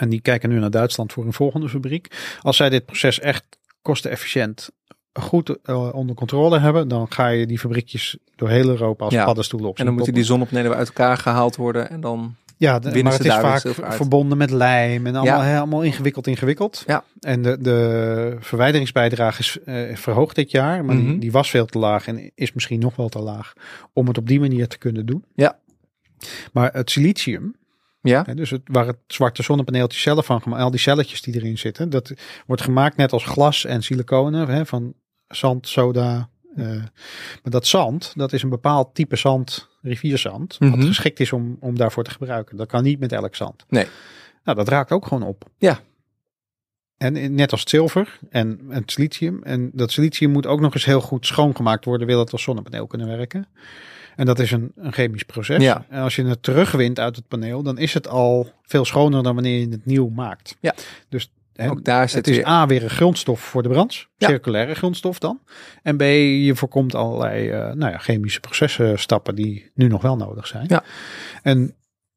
En 0.00 0.08
die 0.08 0.20
kijken 0.20 0.48
nu 0.48 0.58
naar 0.58 0.70
Duitsland 0.70 1.12
voor 1.12 1.24
een 1.24 1.32
volgende 1.32 1.68
fabriek. 1.68 2.36
Als 2.40 2.56
zij 2.56 2.68
dit 2.70 2.84
proces 2.86 3.20
echt 3.20 3.44
kostenefficiënt 3.82 4.70
goed 5.12 5.58
eh, 5.62 5.94
onder 5.94 6.16
controle 6.16 6.58
hebben, 6.58 6.88
dan 6.88 7.12
ga 7.12 7.28
je 7.28 7.46
die 7.46 7.58
fabriekjes 7.58 8.16
door 8.36 8.48
heel 8.48 8.68
Europa 8.68 9.04
als 9.04 9.14
Ja. 9.14 9.24
paddenstoelen 9.24 9.68
op. 9.68 9.78
En 9.78 9.84
dan 9.84 9.94
moeten 9.94 10.14
die 10.14 10.24
zonnepanelen 10.24 10.76
uit 10.76 10.86
elkaar 10.86 11.16
gehaald 11.16 11.56
worden 11.56 11.90
en 11.90 12.00
dan... 12.00 12.34
Ja, 12.58 12.78
de- 12.78 13.02
maar 13.02 13.12
het 13.12 13.24
is 13.24 13.34
vaak 13.34 13.62
verbonden 13.94 14.38
met 14.38 14.50
lijm 14.50 15.06
en 15.06 15.14
allemaal, 15.16 15.42
Ja. 15.42 15.58
allemaal 15.58 15.82
ingewikkeld, 15.82 16.26
ingewikkeld. 16.26 16.82
Ja. 16.86 17.04
En 17.20 17.42
de, 17.42 17.56
de 17.60 18.36
verwijderingsbijdrage 18.40 19.40
is 19.40 19.58
eh, 19.64 19.96
verhoogd 19.96 20.34
dit 20.36 20.50
jaar, 20.50 20.84
maar 20.84 20.96
die, 20.96 21.04
Mhm. 21.04 21.18
die 21.18 21.32
was 21.32 21.50
veel 21.50 21.66
te 21.66 21.78
laag 21.78 22.06
en 22.06 22.30
is 22.34 22.52
misschien 22.52 22.80
nog 22.80 22.96
wel 22.96 23.08
te 23.08 23.18
laag 23.18 23.52
om 23.92 24.06
het 24.08 24.18
op 24.18 24.26
die 24.28 24.40
manier 24.40 24.68
te 24.68 24.78
kunnen 24.78 25.06
doen. 25.06 25.24
Ja. 25.34 25.58
Maar 26.52 26.72
het 26.72 26.90
silicium, 26.90 27.54
Ja, 28.08 28.22
dus 28.22 28.50
het, 28.50 28.60
waar 28.64 28.86
het 28.86 28.96
zwarte 29.06 29.42
zonnepaneeltje 29.42 30.00
zelf 30.00 30.26
van 30.26 30.42
gemaakt, 30.42 30.62
al 30.62 30.70
die 30.70 30.80
celletjes 30.80 31.22
die 31.22 31.34
erin 31.34 31.58
zitten, 31.58 31.90
dat 31.90 32.12
wordt 32.46 32.62
gemaakt 32.62 32.96
net 32.96 33.12
als 33.12 33.24
glas 33.24 33.64
en 33.64 33.82
siliconen 33.82 34.66
van 34.66 34.94
zand, 35.28 35.68
soda. 35.68 36.28
eh, 36.56 36.66
maar 37.42 37.50
dat 37.52 37.66
zand, 37.66 38.12
dat 38.16 38.32
is 38.32 38.42
een 38.42 38.48
bepaald 38.48 38.94
type 38.94 39.16
zand, 39.16 39.68
rivierzand, 39.82 40.60
Mhm. 40.60 40.70
wat 40.76 40.84
geschikt 40.84 41.20
is 41.20 41.32
om, 41.32 41.56
om 41.60 41.76
daarvoor 41.76 42.04
te 42.04 42.10
gebruiken. 42.10 42.56
Dat 42.56 42.68
kan 42.68 42.82
niet 42.82 42.98
met 43.00 43.12
elk 43.12 43.34
zand. 43.34 43.64
Nee. 43.68 43.86
Nou, 44.44 44.56
dat 44.58 44.68
raakt 44.68 44.90
ook 44.92 45.06
gewoon 45.06 45.22
op. 45.28 45.44
Ja. 45.58 45.80
En 46.96 47.34
net 47.34 47.50
als 47.52 47.60
het 47.60 47.70
zilver 47.70 48.18
en 48.30 48.60
het 48.68 48.90
silicium. 48.90 49.42
En 49.42 49.70
dat 49.74 49.92
silicium 49.92 50.30
moet 50.30 50.46
ook 50.46 50.60
nog 50.60 50.74
eens 50.74 50.84
heel 50.84 51.00
goed 51.00 51.26
schoongemaakt 51.26 51.84
worden, 51.84 52.06
wil 52.06 52.18
het 52.18 52.32
als 52.32 52.42
zonnepaneel 52.42 52.86
kunnen 52.86 53.06
werken. 53.06 53.48
En 54.16 54.26
dat 54.26 54.38
is 54.38 54.50
een, 54.50 54.72
een 54.76 54.92
chemisch 54.92 55.22
proces. 55.22 55.62
Ja. 55.62 55.86
En 55.88 56.02
als 56.02 56.16
je 56.16 56.24
het 56.24 56.42
terugwint 56.42 57.00
uit 57.00 57.16
het 57.16 57.28
paneel, 57.28 57.62
dan 57.62 57.78
is 57.78 57.94
het 57.94 58.08
al 58.08 58.52
veel 58.62 58.84
schoner 58.84 59.22
dan 59.22 59.34
wanneer 59.34 59.60
je 59.60 59.68
het 59.68 59.86
nieuw 59.86 60.08
maakt. 60.08 60.56
Ja. 60.60 60.74
Dus 61.08 61.32
hè, 61.52 61.70
ook 61.70 61.84
daar 61.84 62.08
zit 62.08 62.16
het 62.16 62.28
is 62.28 62.36
weer... 62.36 62.46
A 62.46 62.66
weer 62.66 62.82
een 62.82 62.90
grondstof 62.90 63.40
voor 63.40 63.62
de 63.62 63.68
brand, 63.68 64.06
Ja. 64.16 64.28
circulaire 64.28 64.74
grondstof 64.74 65.18
dan. 65.18 65.40
En 65.82 65.96
B, 65.96 66.00
je 66.00 66.52
voorkomt 66.54 66.94
allerlei 66.94 67.48
eh, 67.48 67.72
nou 67.72 67.92
ja, 67.92 67.98
chemische 67.98 68.40
processen 68.40 68.98
stappen 68.98 69.34
die 69.34 69.70
nu 69.74 69.86
nog 69.88 70.02
wel 70.02 70.16
nodig 70.16 70.46
zijn. 70.46 70.64
Ja. 70.68 70.84
En 71.42 71.74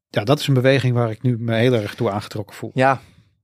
ja, 0.08 0.24
dat 0.24 0.38
is 0.38 0.46
een 0.46 0.54
beweging 0.54 0.94
waar 0.94 1.10
ik 1.10 1.22
nu 1.22 1.36
me 1.38 1.54
heel 1.54 1.74
erg 1.74 1.94
toe 1.94 2.10
aangetrokken 2.10 2.56
voel. 2.56 2.70
Ja, 2.74 3.00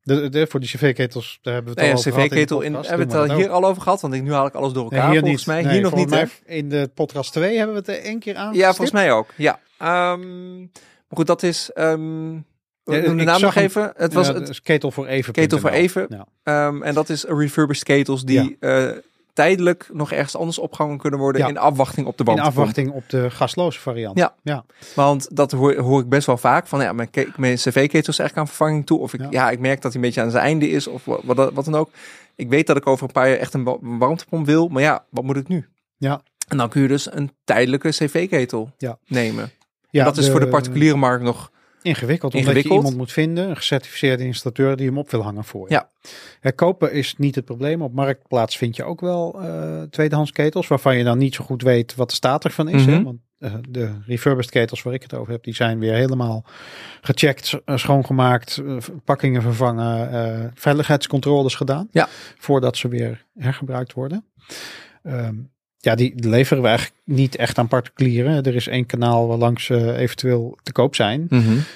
De, 0.07 0.29
de, 0.29 0.47
voor 0.47 0.61
die 0.61 0.69
cv-ketels, 0.69 1.39
daar 1.43 1.55
hebben 1.55 1.75
we 1.75 1.81
het 1.81 1.91
al 1.91 1.97
over 1.99 2.13
gehad 2.13 2.29
cv-ketel, 2.29 2.61
in, 2.61 2.75
hebben 2.75 3.09
we 3.09 3.17
het 3.17 3.33
hier 3.33 3.51
al 3.51 3.65
over 3.65 3.83
gehad? 3.83 4.01
Want 4.01 4.15
ik, 4.15 4.23
nu 4.23 4.33
haal 4.33 4.47
ik 4.47 4.55
alles 4.55 4.73
door 4.73 4.83
elkaar, 4.83 5.03
Nee, 5.03 5.11
hier 5.11 5.21
volgens 5.21 5.47
niet. 5.47 5.55
mij. 5.55 5.63
Nee, 5.65 5.73
hier 5.73 5.83
nog 5.83 5.95
niet, 5.95 6.11
mij 6.11 6.29
In 6.45 6.69
de 6.69 6.91
podcast 6.95 7.33
2 7.33 7.57
hebben 7.57 7.75
we 7.75 7.81
het 7.81 7.99
er 7.99 8.05
één 8.05 8.19
keer 8.19 8.37
aan. 8.37 8.55
Ja, 8.55 8.67
volgens 8.67 8.91
mij 8.91 9.13
ook. 9.13 9.29
Ja. 9.37 9.61
Ehm, 9.79 10.59
maar 10.61 10.69
goed, 11.09 11.27
dat 11.27 11.43
is... 11.43 11.71
ehm 11.75 12.35
Ja, 12.35 13.01
de 13.01 13.15
naam 13.15 13.41
nog 13.41 13.55
even. 13.55 13.93
Het 13.97 14.13
was 14.13 14.27
Ja, 14.27 14.35
het, 14.35 14.63
ketel 14.63 14.91
voor 14.91 15.07
even. 15.07 15.33
Ketel 15.33 15.59
voor 15.59 15.71
even. 15.71 16.07
Ja. 16.09 16.27
Ehm, 16.43 16.83
en 16.83 16.95
dat 16.95 17.09
is 17.09 17.25
refurbished 17.25 17.85
ketels 17.85 18.25
die 18.25 18.57
eh, 18.61 18.89
tijdelijk 19.37 19.89
nog 19.93 20.13
ergens 20.13 20.37
anders 20.37 20.59
opgehangen 20.59 20.99
kunnen 20.99 21.21
worden 21.21 21.41
Ja. 21.41 21.49
in 21.49 21.59
afwachting 21.59 22.07
op 22.07 22.17
de 22.19 22.25
In 22.25 22.31
warmtepomp. 22.31 22.59
afwachting 22.59 22.91
op 22.91 23.09
de 23.09 23.31
gasloze 23.31 23.81
variant. 23.81 24.19
Ja. 24.19 24.35
ja. 24.43 24.65
Want 24.95 25.37
dat 25.37 25.53
hoor, 25.53 25.75
hoor 25.77 26.01
ik 26.01 26.09
best 26.09 26.27
wel 26.27 26.37
vaak 26.37 26.67
van 26.67 26.81
ja, 26.81 26.93
mijn, 26.93 27.09
mijn 27.37 27.57
cv-ketel 27.57 28.13
is 28.13 28.19
eigenlijk 28.19 28.37
aan 28.37 28.47
vervanging 28.47 28.87
toe. 28.87 28.99
Of 28.99 29.15
ik, 29.15 29.21
ja. 29.21 29.27
Ja. 29.31 29.51
ik 29.51 29.59
merk 29.59 29.83
dat 29.83 29.93
hij 29.93 30.01
een 30.03 30.07
beetje 30.07 30.23
aan 30.23 30.31
zijn 30.31 30.43
einde 30.45 30.69
is 30.69 30.87
of 30.87 31.05
wat, 31.05 31.53
wat, 31.53 31.65
dan 31.65 31.75
ook. 31.75 31.91
Ik 32.35 32.49
weet 32.49 32.67
dat 32.67 32.77
ik 32.77 32.87
over 32.87 33.07
een 33.07 33.13
paar 33.13 33.29
jaar 33.29 33.39
echt 33.39 33.55
een 33.55 33.99
warmtepomp 33.99 34.47
wil, 34.47 34.69
maar 34.69 34.83
ja, 34.83 35.05
wat 35.11 35.25
moet 35.25 35.37
ik 35.37 35.49
nu? 35.49 35.67
Ja. 35.97 36.21
En 36.49 36.57
dan 36.57 36.69
kun 36.69 36.83
je 36.83 36.89
dus 36.89 37.13
een 37.13 37.31
tijdelijke 37.45 37.89
cv-ketel 37.89 38.71
Ja. 38.79 38.99
nemen. 39.07 39.51
ja 39.91 40.05
dat 40.05 40.17
is 40.17 40.31
voor 40.31 40.41
de 40.41 40.49
particuliere 40.49 40.97
markt 40.97 41.25
nog 41.25 41.51
Ingewikkeld, 41.87 42.35
omdat 42.35 42.47
Ingewikkeld. 42.47 42.75
je 42.75 42.79
iemand 42.79 42.97
moet 42.97 43.13
vinden, 43.13 43.49
een 43.49 43.57
gecertificeerde 43.57 44.25
installateur 44.25 44.77
die 44.77 44.87
hem 44.87 44.99
op 44.99 45.11
wil 45.11 45.23
hangen 45.23 45.45
voor 45.45 45.69
je. 45.69 45.75
Ja. 45.75 45.91
Het 46.41 46.55
kopen 46.55 46.93
is 46.93 47.15
niet 47.19 47.35
het 47.35 47.45
probleem. 47.45 47.83
Op 47.83 47.93
marktplaats 47.93 48.57
vind 48.57 48.77
je 48.77 48.85
ook 48.85 49.01
wel 49.01 49.41
eh, 49.43 49.83
tweedehands 49.83 50.33
ketels, 50.33 50.69
waarvan 50.69 50.97
je 50.99 51.05
dan 51.05 51.19
niet 51.19 51.35
zo 51.35 51.45
goed 51.45 51.63
weet 51.63 51.95
wat 51.95 52.09
de 52.09 52.15
staat 52.15 52.45
ervan 52.45 52.69
is. 52.69 52.85
hè? 52.87 52.95
Mhm. 52.95 53.03
Want 53.03 53.19
eh, 53.39 53.55
de 53.69 53.93
refurbished 54.07 54.51
ketels 54.51 54.83
waar 54.83 54.95
ik 54.95 55.03
het 55.03 55.15
over 55.15 55.33
heb, 55.33 55.45
die 55.45 55.55
zijn 55.55 55.79
weer 55.79 55.95
helemaal 55.95 56.45
gecheckt, 57.01 57.61
eh, 57.65 57.77
schoongemaakt, 57.77 58.63
pakkingen 59.05 59.43
vervangen, 59.43 60.51
veiligheidscontroles 60.55 61.55
gedaan. 61.55 61.89
Ja. 61.91 62.09
Voordat 62.39 62.77
ze 62.77 62.89
weer 62.89 63.27
hergebruikt 63.35 63.93
worden. 63.93 64.25
Ehm, 65.03 65.35
ja, 65.87 65.95
die 65.95 66.29
leveren 66.29 66.63
we 66.63 66.69
eigenlijk 66.69 67.01
niet 67.05 67.37
echt 67.37 67.59
aan 67.59 67.69
particulieren. 67.69 68.43
Er 68.43 68.55
is 68.55 68.69
één 68.69 68.87
kanaal 68.87 69.27
waar 69.27 69.39
langs 69.39 69.65
ze 69.65 69.95
eventueel 69.95 70.59
te 70.63 70.73
koop 70.73 70.95
zijn. 70.95 71.29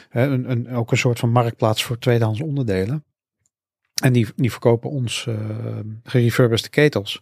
Hè, 0.08 0.26
een, 0.26 0.50
een, 0.50 0.70
ook 0.70 0.90
een 0.90 0.98
soort 0.98 1.18
van 1.18 1.30
marktplaats 1.30 1.84
voor 1.84 1.98
tweedehands 1.98 2.40
onderdelen. 2.40 3.04
En 4.02 4.12
die, 4.12 4.26
die 4.36 4.50
verkopen 4.50 4.90
ons 4.90 5.26
uh, 5.28 5.36
gerefurbished 6.04 6.70
ketels. 6.70 7.20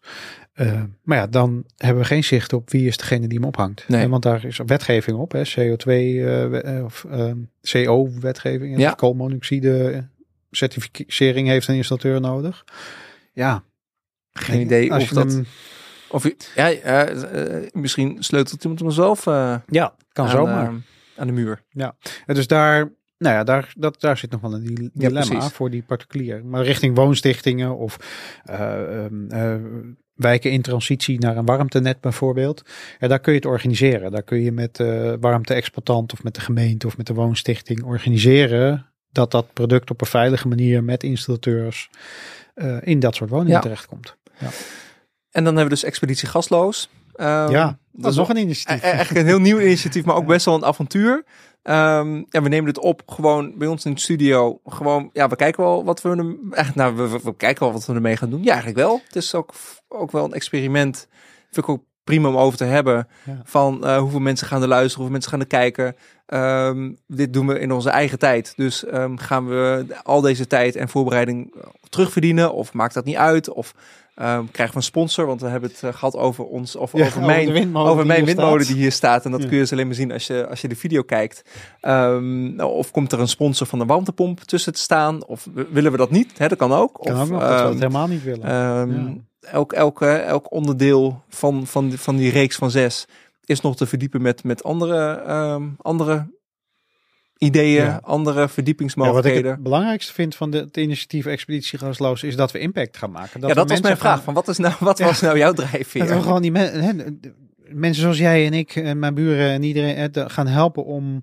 Uh, 0.55 0.83
maar 1.03 1.19
ja, 1.19 1.27
dan 1.27 1.65
hebben 1.77 2.03
we 2.03 2.09
geen 2.09 2.25
zicht 2.25 2.53
op 2.53 2.71
wie 2.71 2.87
is 2.87 2.97
degene 2.97 3.27
die 3.27 3.39
hem 3.39 3.47
ophangt. 3.47 3.89
Nee. 3.89 4.09
Want 4.09 4.23
daar 4.23 4.45
is 4.45 4.61
wetgeving 4.67 5.17
op, 5.17 5.33
hè, 5.33 5.43
CO2 5.43 5.89
uh, 5.89 6.85
of 6.85 7.07
CO-wetgeving. 7.61 8.79
Ja. 8.79 8.91
Koolmonoxide 8.91 10.05
certificering 10.51 11.49
heeft 11.49 11.69
een 11.69 11.75
installateur 11.75 12.21
nodig. 12.21 12.65
Ja. 13.33 13.65
Geen 14.33 14.61
idee 14.61 14.95
of 14.95 15.09
dat... 15.09 15.41
Of 16.11 16.31
ja, 16.55 16.71
eh, 16.73 17.69
misschien 17.73 18.17
sleutelt 18.23 18.63
iemand 18.63 18.81
hem 18.81 18.91
zelf 18.91 19.27
eh, 19.27 19.57
ja, 19.67 19.95
kan 20.13 20.25
aan, 20.25 20.31
zomaar. 20.31 20.67
eh, 20.69 20.75
aan 21.17 21.27
de 21.27 21.33
muur. 21.33 21.63
En 22.27 22.35
dus 22.35 22.47
daar, 22.47 22.93
nou 23.19 23.35
ja, 23.35 23.45
daar, 23.45 23.73
dat, 23.77 24.01
daar 24.01 24.17
zit 24.17 24.31
nog 24.31 24.41
wel 24.41 24.55
een 24.55 24.65
di- 24.75 24.91
dilemma 24.93 25.41
voor 25.51 25.71
die 25.71 25.83
particulier. 25.83 26.45
Maar 26.45 26.65
richting 26.65 26.97
woonstichtingen 26.97 27.77
of 27.77 27.97
eh, 28.45 29.05
ehm, 29.05 29.31
eh, 29.31 29.55
wijken 30.15 30.51
in 30.51 30.63
transitie 30.63 31.19
naar 31.19 31.37
een 31.37 31.45
warmtenet 31.45 32.01
bijvoorbeeld. 32.01 32.63
Ja, 32.99 33.09
daar 33.09 33.19
kun 33.21 33.33
je 33.33 33.39
het 33.39 33.49
organiseren. 33.49 34.11
Daar 34.11 34.23
kun 34.23 34.41
je 34.41 34.53
met 34.53 34.77
de 34.77 35.17
warmte-exploitant 35.21 36.13
of 36.13 36.23
met 36.23 36.35
de 36.35 36.41
gemeente 36.41 36.87
of 36.87 36.97
met 36.97 37.07
de 37.07 37.15
woonstichting 37.15 37.83
organiseren 37.83 38.87
dat 39.13 39.31
dat 39.31 39.53
product 39.53 39.91
op 39.91 40.01
een 40.01 40.07
veilige 40.07 40.49
manier 40.49 40.85
met 40.85 41.03
installateurs 41.03 41.91
in 42.81 42.99
dat 43.01 43.15
soort 43.15 43.31
woningen 43.31 43.53
Ja. 43.53 43.61
terechtkomt. 43.61 44.17
En 45.39 45.45
dan 45.45 45.57
hebben 45.57 45.75
we 45.75 45.81
dus 45.81 45.91
Expeditie 45.91 46.29
Gasloos. 46.29 46.89
Ehm, 47.15 47.51
ja, 47.51 47.79
dat 47.93 48.11
is 48.11 48.17
nog 48.17 48.29
een 48.29 48.37
e- 48.37 48.41
initiatief. 48.41 48.83
eigenlijk 48.83 49.21
een 49.21 49.27
heel 49.27 49.41
nieuw 49.41 49.61
initiatief, 49.61 50.05
maar 50.05 50.17
ook 50.17 50.27
best 50.27 50.45
wel 50.45 50.55
een 50.55 50.65
avontuur. 50.65 51.25
Ehm, 51.63 52.15
ja, 52.29 52.43
we 52.43 52.49
nemen 52.49 52.65
dit 52.65 52.79
op 52.79 53.03
gewoon 53.07 53.59
bij 53.59 53.69
ons 53.69 53.85
in 53.85 53.95
de 53.95 54.01
studio. 54.01 54.61
Gewoon, 54.65 55.11
ja, 55.13 55.29
we 55.29 55.37
kijken 55.37 55.63
wel 55.63 55.85
wat 55.85 56.03
we 56.03 56.09
er, 56.09 56.37
echt, 56.51 56.75
nou, 56.75 56.97
we, 56.97 57.09
we, 57.09 57.21
we 57.23 57.37
kijken 57.37 57.63
wel 57.63 57.73
wat 57.73 57.87
we 57.87 57.95
ermee 57.95 58.17
gaan 58.17 58.31
doen. 58.31 58.43
Ja, 58.43 58.49
eigenlijk 58.49 58.79
wel. 58.79 59.01
Het 59.07 59.17
is 59.17 59.35
ook, 59.35 59.55
ook 59.89 60.11
wel 60.11 60.25
een 60.25 60.33
experiment. 60.33 61.09
Vind 61.51 61.67
ik 61.67 61.69
ook 61.69 61.83
prima 62.09 62.29
om 62.29 62.37
over 62.37 62.59
te 62.59 62.65
hebben. 62.65 63.09
Ja. 63.25 63.41
Van 63.45 63.85
eh, 63.87 63.99
hoeveel 63.99 64.21
mensen 64.21 64.47
gaan 64.47 64.63
er 64.63 64.69
luisteren, 64.69 64.97
hoeveel 64.97 65.13
mensen 65.13 65.31
gaan 65.31 65.41
er 65.41 65.47
kijken. 65.47 65.97
Ehm, 66.27 66.91
dit 67.07 67.33
doen 67.33 67.47
we 67.47 67.59
in 67.59 67.73
onze 67.73 67.91
eigen 67.91 68.19
tijd. 68.19 68.53
Dus 68.57 68.85
ehm, 68.85 69.17
gaan 69.17 69.49
we 69.49 69.87
al 70.03 70.21
deze 70.21 70.47
tijd 70.47 70.77
en 70.77 70.89
voorbereiding 70.89 71.55
terugverdienen? 71.89 72.53
Of 72.53 72.73
maakt 72.73 72.95
dat 72.95 73.05
niet 73.05 73.17
uit? 73.17 73.49
Of 73.53 73.75
ehm, 74.15 74.45
krijgen 74.53 74.75
we 74.75 74.81
een 74.81 74.87
sponsor? 74.87 75.27
Want 75.27 75.41
we 75.41 75.47
hebben 75.49 75.71
het 75.71 75.83
eh, 75.83 75.93
gehad 75.93 76.17
over 76.17 76.45
ons, 76.45 76.77
of 76.77 76.93
Ja, 76.93 77.05
over 77.07 77.23
mijn 77.23 77.53
windmolen 77.53 77.91
over 77.91 78.03
die 78.05 78.13
mijn 78.13 78.25
windmolen 78.25 78.67
die 78.67 78.77
hier 78.77 78.93
staat. 78.93 79.25
En 79.25 79.31
dat 79.31 79.41
Ja. 79.43 79.47
kun 79.47 79.57
je 79.57 79.63
dus 79.63 79.73
alleen 79.73 79.87
maar 79.87 79.95
zien 79.95 80.13
als 80.13 80.27
je, 80.27 80.47
als 80.49 80.61
je 80.61 80.69
de 80.69 80.77
video 80.77 81.03
kijkt. 81.03 81.43
Of 82.59 82.91
komt 82.91 83.13
er 83.13 83.21
een 83.21 83.29
sponsor 83.29 83.67
van 83.67 83.79
de 83.79 83.85
warmtepomp 83.85 84.41
tussen 84.41 84.73
te 84.73 84.81
staan? 84.81 85.27
Of 85.27 85.49
willen 85.71 85.93
we 85.93 85.99
dat 85.99 86.11
niet? 86.11 86.39
Hè, 86.39 86.49
dat 86.49 86.59
kan 86.59 86.73
ook. 86.73 86.99
Kan 87.03 87.15
of, 87.15 87.21
ook 87.23 87.29
nog 87.29 87.41
dat 87.41 87.61
we 87.63 87.69
het 87.69 87.79
helemaal 87.79 88.07
niet 88.07 88.23
willen. 88.23 89.27
Ja. 89.51 89.53
elk, 89.53 89.73
elk, 89.73 90.03
eh, 90.03 90.27
elk 90.27 90.53
onderdeel 90.53 91.23
van, 91.29 91.67
van, 91.67 91.89
die, 91.89 91.99
van 91.99 92.17
die 92.17 92.31
reeks 92.31 92.57
van 92.57 92.71
zes 92.71 93.07
is 93.45 93.61
nog 93.61 93.77
te 93.77 93.87
verdiepen 93.87 94.23
met, 94.23 94.45
met 94.45 94.63
andere, 94.65 95.11
ehm, 95.27 95.69
andere 95.79 96.37
ideeën, 97.39 97.85
Ja. 97.85 98.01
andere 98.03 98.35
Ja, 98.35 98.41
wat 98.41 98.49
ik 98.49 98.53
verdiepingsmogelijkheden. 98.55 99.51
het 99.51 99.63
belangrijkste 99.63 100.13
vind 100.13 100.35
van 100.35 100.51
de, 100.51 100.59
het 100.59 100.77
initiatief 100.77 101.27
Expeditie 101.27 101.79
Gasloos 101.79 102.23
is 102.23 102.37
dat 102.37 102.53
we 102.53 102.59
impact 102.59 102.97
gaan 102.97 103.11
maken. 103.11 103.41
ja, 103.41 103.47
we 103.47 103.55
dat 103.55 103.69
was 103.71 103.81
mijn 103.81 103.97
vraag. 103.97 104.15
gaan- 104.15 104.23
Van 104.23 104.35
wat 104.35 104.49
is 104.49 104.59
nou, 104.59 104.75
wat 104.81 104.99
Ja. 104.99 105.05
was 105.05 105.21
nou 105.21 105.39
jouw 105.39 105.53
Dat 105.53 105.67
drijfveer? 105.69 106.07
we 106.07 106.23
gewoon 106.23 106.43
die 106.43 106.51
men- 106.53 106.81
hè, 106.83 106.95
de- 107.21 107.35
mensen 107.69 108.03
zoals 108.03 108.19
jij 108.19 108.47
en 108.47 108.53
ik 108.53 108.77
en 108.77 108.99
mijn 108.99 109.15
buren 109.15 109.51
en 109.51 109.63
iedereen 109.63 109.97
hè, 109.97 110.29
gaan 110.31 110.47
helpen 110.47 110.85
om 110.85 111.23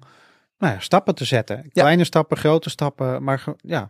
nou 0.58 0.74
ja, 0.74 0.80
stappen 0.80 1.16
te 1.16 1.26
zetten. 1.26 1.70
Kleine 1.74 2.04
stappen, 2.04 2.38
grote 2.38 2.70
stappen, 2.70 3.24
maar 3.24 3.44
ja, 3.46 3.56
Ja. 3.62 3.90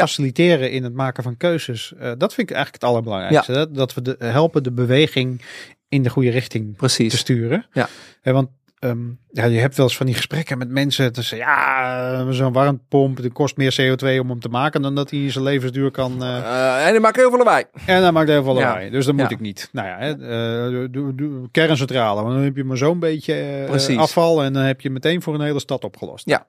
Faciliteren 0.00 0.70
in 0.70 0.84
het 0.84 0.94
maken 0.94 1.22
van 1.22 1.36
keuzes. 1.36 1.92
Eh, 1.98 2.12
dat 2.18 2.34
vind 2.34 2.50
ik 2.50 2.54
eigenlijk 2.56 2.82
het 2.84 2.90
allerbelangrijkste. 2.92 3.52
Dat, 3.52 3.74
dat 3.74 3.94
we 3.94 4.02
de, 4.02 4.16
helpen 4.18 4.62
de 4.62 4.72
beweging 4.72 5.42
in 5.88 6.02
de 6.02 6.10
goede 6.10 6.30
richting 6.30 6.70
te 6.70 6.76
Precies. 6.76 7.18
sturen. 7.18 7.66
Ja. 7.72 7.88
Hè, 8.22 8.32
want 8.32 8.48
ehm, 8.78 8.98
ja, 9.30 9.44
je 9.44 9.58
hebt 9.58 9.76
wel 9.76 9.86
eens 9.86 9.96
van 9.96 10.06
die 10.06 10.14
gesprekken 10.14 10.58
met 10.58 10.68
mensen. 10.68 11.12
Dus 11.12 11.30
ja, 11.30 12.32
zo'n 12.32 12.52
warmtepomp, 12.52 13.20
die 13.20 13.30
kost 13.32 13.56
meer 13.56 13.76
CO2 13.80 14.20
om 14.20 14.28
hem 14.30 14.40
te 14.40 14.48
maken 14.48 14.82
dan 14.82 14.94
dat 14.94 15.10
hij 15.10 15.30
zijn 15.30 15.44
levensduur 15.44 15.90
kan. 15.90 16.22
eh, 16.22 16.36
Eh, 16.38 16.86
en 16.86 16.90
die 16.92 17.00
maken 17.00 17.20
heel 17.20 17.30
veel 17.30 17.38
lawaai. 17.38 17.64
en 17.86 18.00
dan 18.00 18.12
maakt 18.14 18.28
heel 18.28 18.42
veel 18.44 18.58
Ja. 18.58 18.60
lawaai. 18.66 18.90
Dus 18.90 19.06
dat 19.06 19.14
moet 19.14 19.30
ik 19.30 19.40
niet. 19.40 19.68
Nou 19.72 19.86
ja, 19.88 19.98
eh, 19.98 20.88
doe- 20.90 21.14
doe- 21.14 21.48
kerncentrale. 21.50 22.22
Want 22.22 22.34
dan 22.34 22.44
heb 22.44 22.56
je 22.56 22.64
maar 22.64 22.76
zo'n 22.76 22.98
beetje 22.98 23.34
eh, 23.68 23.98
afval. 23.98 24.42
En 24.42 24.52
dan 24.52 24.62
heb 24.62 24.80
je 24.80 24.90
meteen 24.90 25.22
voor 25.22 25.34
een 25.34 25.40
hele 25.40 25.60
stad 25.60 25.84
opgelost. 25.84 26.28
Ja. 26.28 26.46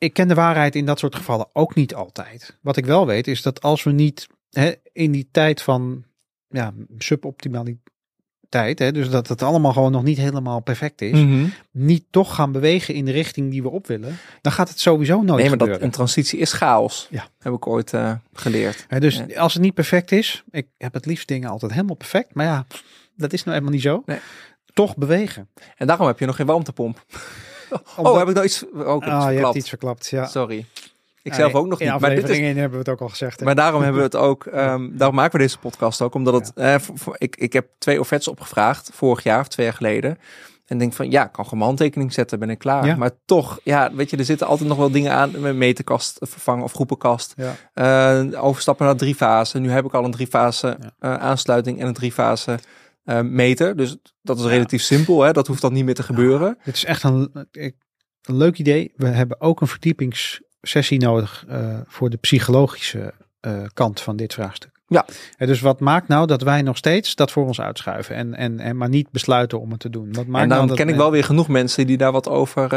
Ik 0.00 0.12
ken 0.12 0.28
de 0.28 0.34
waarheid 0.34 0.74
in 0.74 0.84
dat 0.86 0.98
soort 0.98 1.14
gevallen 1.14 1.48
ook 1.52 1.74
niet 1.74 1.94
altijd. 1.94 2.58
Wat 2.62 2.76
ik 2.76 2.86
wel 2.86 3.06
weet 3.06 3.26
is 3.26 3.42
dat 3.42 3.62
als 3.62 3.82
we 3.82 3.90
niet 3.90 4.26
hè, 4.50 4.72
in 4.92 5.12
die 5.12 5.28
tijd 5.32 5.62
van 5.62 6.04
ja, 6.48 6.72
suboptimaliteit, 6.98 8.78
hè, 8.78 8.92
dus 8.92 9.10
dat 9.10 9.28
het 9.28 9.42
allemaal 9.42 9.72
gewoon 9.72 9.92
nog 9.92 10.02
niet 10.02 10.16
helemaal 10.18 10.60
perfect 10.60 11.02
is, 11.02 11.18
Mhm. 11.18 11.46
niet 11.70 12.04
toch 12.10 12.34
gaan 12.34 12.52
bewegen 12.52 12.94
in 12.94 13.04
de 13.04 13.10
richting 13.12 13.50
die 13.50 13.62
we 13.62 13.68
op 13.70 13.86
willen, 13.86 14.16
dan 14.40 14.52
gaat 14.52 14.68
het 14.68 14.80
sowieso 14.80 15.22
nooit 15.22 15.40
Nee, 15.40 15.48
maar 15.56 15.68
dat, 15.68 15.80
een 15.80 15.90
transitie 15.90 16.38
is 16.38 16.52
chaos. 16.52 17.06
Ja. 17.10 17.28
Heb 17.38 17.52
ik 17.52 17.66
ooit 17.66 17.92
eh, 17.92 18.12
geleerd. 18.32 18.84
Hè, 18.88 19.00
dus 19.00 19.22
Ja. 19.28 19.40
als 19.40 19.52
het 19.54 19.62
niet 19.62 19.74
perfect 19.74 20.12
is, 20.12 20.44
ik 20.50 20.66
heb 20.78 20.94
het 20.94 21.06
liefst 21.06 21.28
dingen 21.28 21.50
altijd 21.50 21.72
helemaal 21.72 21.96
perfect, 21.96 22.34
maar 22.34 22.46
ja, 22.46 22.66
dat 23.16 23.32
is 23.32 23.40
nou 23.40 23.50
helemaal 23.52 23.74
niet 23.74 23.82
zo. 23.84 24.02
Nee. 24.06 24.18
Toch 24.72 24.96
bewegen. 24.96 25.48
En 25.76 25.86
daarom 25.86 26.06
heb 26.06 26.18
je 26.18 26.26
nog 26.26 26.36
geen 26.36 26.46
warmtepomp. 26.46 27.04
Oh, 27.96 28.18
heb 28.18 28.28
ik 28.28 28.34
nou 28.34 28.46
iets... 28.46 28.64
Oh, 28.74 28.86
heb 28.86 28.96
iets 28.96 29.06
ah, 29.06 29.10
je 29.10 29.14
hebt 29.14 29.30
verklapt. 29.32 29.56
iets 29.56 29.68
verklapt, 29.68 30.06
ja. 30.08 30.26
Sorry. 30.26 30.66
Ik 31.22 31.34
zelf 31.34 31.54
ook 31.54 31.66
nog 31.66 31.80
in 31.80 31.90
niet. 31.92 32.00
Maar, 32.00 32.10
dit 32.14 32.28
is, 32.28 32.38
hebben 32.38 32.70
we 32.70 32.76
het 32.78 32.88
ook 32.88 33.00
al 33.00 33.08
gezegd. 33.08 33.38
hè. 33.40 33.44
maar 33.46 33.54
daarom 33.54 33.82
hebben 33.82 33.98
we 34.00 34.06
het 34.06 34.16
ook... 34.16 34.46
ehm, 34.46 34.88
daarom 34.92 35.16
maken 35.16 35.32
we 35.32 35.38
deze 35.44 35.58
podcast 35.58 36.02
ook. 36.02 36.14
Omdat 36.14 36.34
het... 36.34 36.52
eh, 36.54 36.74
voor- 36.78 36.98
voor- 36.98 37.14
ik, 37.18 37.36
ik 37.36 37.52
heb 37.52 37.66
twee 37.78 38.00
offertes 38.00 38.28
opgevraagd. 38.28 38.90
Vorig 38.92 39.22
jaar 39.22 39.40
of 39.40 39.48
twee 39.48 39.66
jaar 39.66 39.74
geleden. 39.74 40.18
En 40.66 40.78
denk 40.78 40.92
van, 40.92 41.10
ja, 41.10 41.24
ik 41.24 41.32
kan 41.32 41.44
gewoon 41.44 41.58
mijn 41.58 41.70
handtekening 41.70 42.12
zetten. 42.12 42.38
Ben 42.38 42.50
ik 42.50 42.58
klaar. 42.58 42.86
Ja. 42.86 42.96
Maar 42.96 43.10
toch, 43.24 43.60
ja, 43.64 43.90
weet 43.94 44.10
je, 44.10 44.16
er 44.16 44.24
zitten 44.24 44.46
altijd 44.46 44.68
nog 44.68 44.78
wel 44.78 44.90
dingen 44.90 45.12
aan. 45.12 45.40
Met 45.40 45.56
meterkast 45.56 46.16
vervangen 46.20 46.64
of 46.64 46.72
groepenkast. 46.72 47.34
Ja. 47.36 47.54
Eh, 48.32 48.44
overstappen 48.44 48.86
naar 48.86 48.96
drie 48.96 49.14
fase. 49.14 49.58
Nu 49.58 49.70
heb 49.70 49.84
ik 49.84 49.94
al 49.94 50.04
een 50.04 50.10
drie 50.10 50.26
fase 50.26 50.76
Ja. 50.80 50.90
eh, 50.98 51.14
aansluiting 51.22 51.80
en 51.80 51.86
een 51.86 51.94
drie 51.94 52.12
fase 52.12 52.58
eh, 53.10 53.20
meter. 53.20 53.76
Dus 53.76 53.96
dat 54.22 54.38
is 54.38 54.44
relatief 54.44 54.82
simpel. 54.82 55.22
Hè? 55.22 55.32
Dat 55.32 55.46
hoeft 55.46 55.60
dan 55.60 55.72
niet 55.72 55.84
meer 55.84 55.94
te 55.94 56.02
gebeuren. 56.02 56.58
Dit 56.64 56.74
is 56.74 56.84
echt 56.84 57.02
een, 57.02 57.30
een 57.52 57.74
leuk 58.22 58.58
idee. 58.58 58.92
We 58.96 59.06
hebben 59.06 59.40
ook 59.40 59.60
een 59.60 59.66
verdiepingssessie 59.66 61.00
nodig 61.00 61.44
eh, 61.48 61.80
voor 61.86 62.10
de 62.10 62.16
psychologische 62.16 63.14
eh, 63.40 63.62
kant 63.72 64.00
van 64.00 64.16
dit 64.16 64.34
vraagstuk. 64.34 64.70
Ja. 64.86 65.04
Hè, 65.36 65.46
dus 65.46 65.60
wat 65.60 65.80
maakt 65.80 66.08
nou 66.08 66.26
dat 66.26 66.42
wij 66.42 66.62
nog 66.62 66.76
steeds 66.76 67.14
dat 67.14 67.30
voor 67.30 67.46
ons 67.46 67.60
uitschuiven 67.60 68.16
en, 68.16 68.34
en, 68.34 68.60
en 68.60 68.76
maar 68.76 68.88
niet 68.88 69.10
besluiten 69.10 69.60
om 69.60 69.70
het 69.70 69.80
te 69.80 69.90
doen? 69.90 70.12
Wat 70.12 70.26
maakt 70.26 70.42
en 70.42 70.48
dan 70.48 70.56
nou 70.56 70.68
dat 70.68 70.76
ken 70.76 70.88
ik 70.88 70.96
wel 70.96 71.10
weer 71.10 71.24
genoeg 71.24 71.48
mensen 71.48 71.86
die 71.86 71.96
daar 71.96 72.12
wat 72.12 72.28
over, 72.28 72.68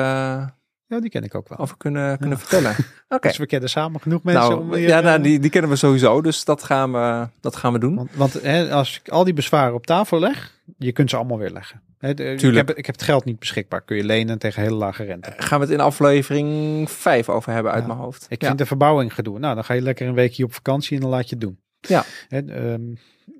Ja, 0.94 1.00
die 1.00 1.10
ken 1.10 1.24
ik 1.24 1.36
ook 1.36 1.50
wel. 1.50 1.58
over 1.58 1.78
kunnen, 1.78 2.18
kunnen 2.18 2.40
vertellen. 2.40 2.76
Oké. 3.10 3.28
Dus 3.28 3.38
we 3.38 3.46
kennen 3.46 3.70
samen 3.70 4.02
genoeg 4.02 4.24
mensen 4.24 4.60
om 4.60 4.68
Nou, 4.68 4.80
hier, 4.80 4.88
ja, 4.88 4.98
eh, 4.98 5.04
nou, 5.04 5.22
die, 5.22 5.40
die 5.40 5.50
kennen 5.50 5.70
we 5.70 5.76
sowieso, 5.76 6.22
dus 6.22 6.46
dat 6.46 6.64
gaan 6.64 6.92
we, 6.92 7.28
dat 7.42 7.56
gaan 7.56 7.74
we 7.74 7.80
doen. 7.80 7.96
Want, 7.96 8.14
want 8.14 8.34
hè, 8.42 8.72
als 8.72 9.00
ik 9.04 9.10
al 9.12 9.24
die 9.24 9.34
bezwaren 9.34 9.74
op 9.74 9.86
tafel 9.86 10.20
leg, 10.20 10.60
je 10.78 10.92
kunt 10.92 11.10
ze 11.10 11.16
allemaal 11.16 11.38
weer 11.38 11.50
leggen. 11.52 11.82
Hè, 11.98 12.14
de- 12.14 12.24
ik, 12.32 12.38
Tuurlijk. 12.38 12.68
heb, 12.68 12.78
ik 12.78 12.86
heb 12.86 12.96
het 12.96 13.04
geld 13.04 13.26
niet 13.26 13.40
beschikbaar. 13.40 13.82
Kun 13.82 13.98
je 13.98 14.04
lenen 14.04 14.38
tegen 14.40 14.62
hele 14.62 14.76
lage 14.76 15.04
rente. 15.04 15.34
Gaan 15.38 15.60
we 15.60 15.66
het 15.66 15.74
in 15.74 15.80
aflevering 15.80 16.90
5 16.92 17.30
over 17.30 17.52
hebben 17.54 17.72
uit 17.72 17.82
Ja. 17.82 17.88
mijn 17.88 18.00
hoofd. 18.00 18.26
Ik 18.30 18.42
ja. 18.42 18.48
vind 18.48 18.60
de 18.60 18.66
verbouwing 18.66 19.14
gedoe. 19.14 19.40
Nou, 19.40 19.56
dan 19.56 19.64
ga 19.64 19.74
je 19.74 19.82
lekker 19.82 20.08
een 20.08 20.14
weekje 20.14 20.44
op 20.44 20.54
vakantie 20.54 20.96
en 20.96 21.02
dan 21.02 21.10
laat 21.12 21.30
je 21.30 21.36
het 21.36 21.42
doen. 21.42 21.60
Ja. 21.80 22.04
Hè, 22.28 22.38
ehm, 22.38 22.84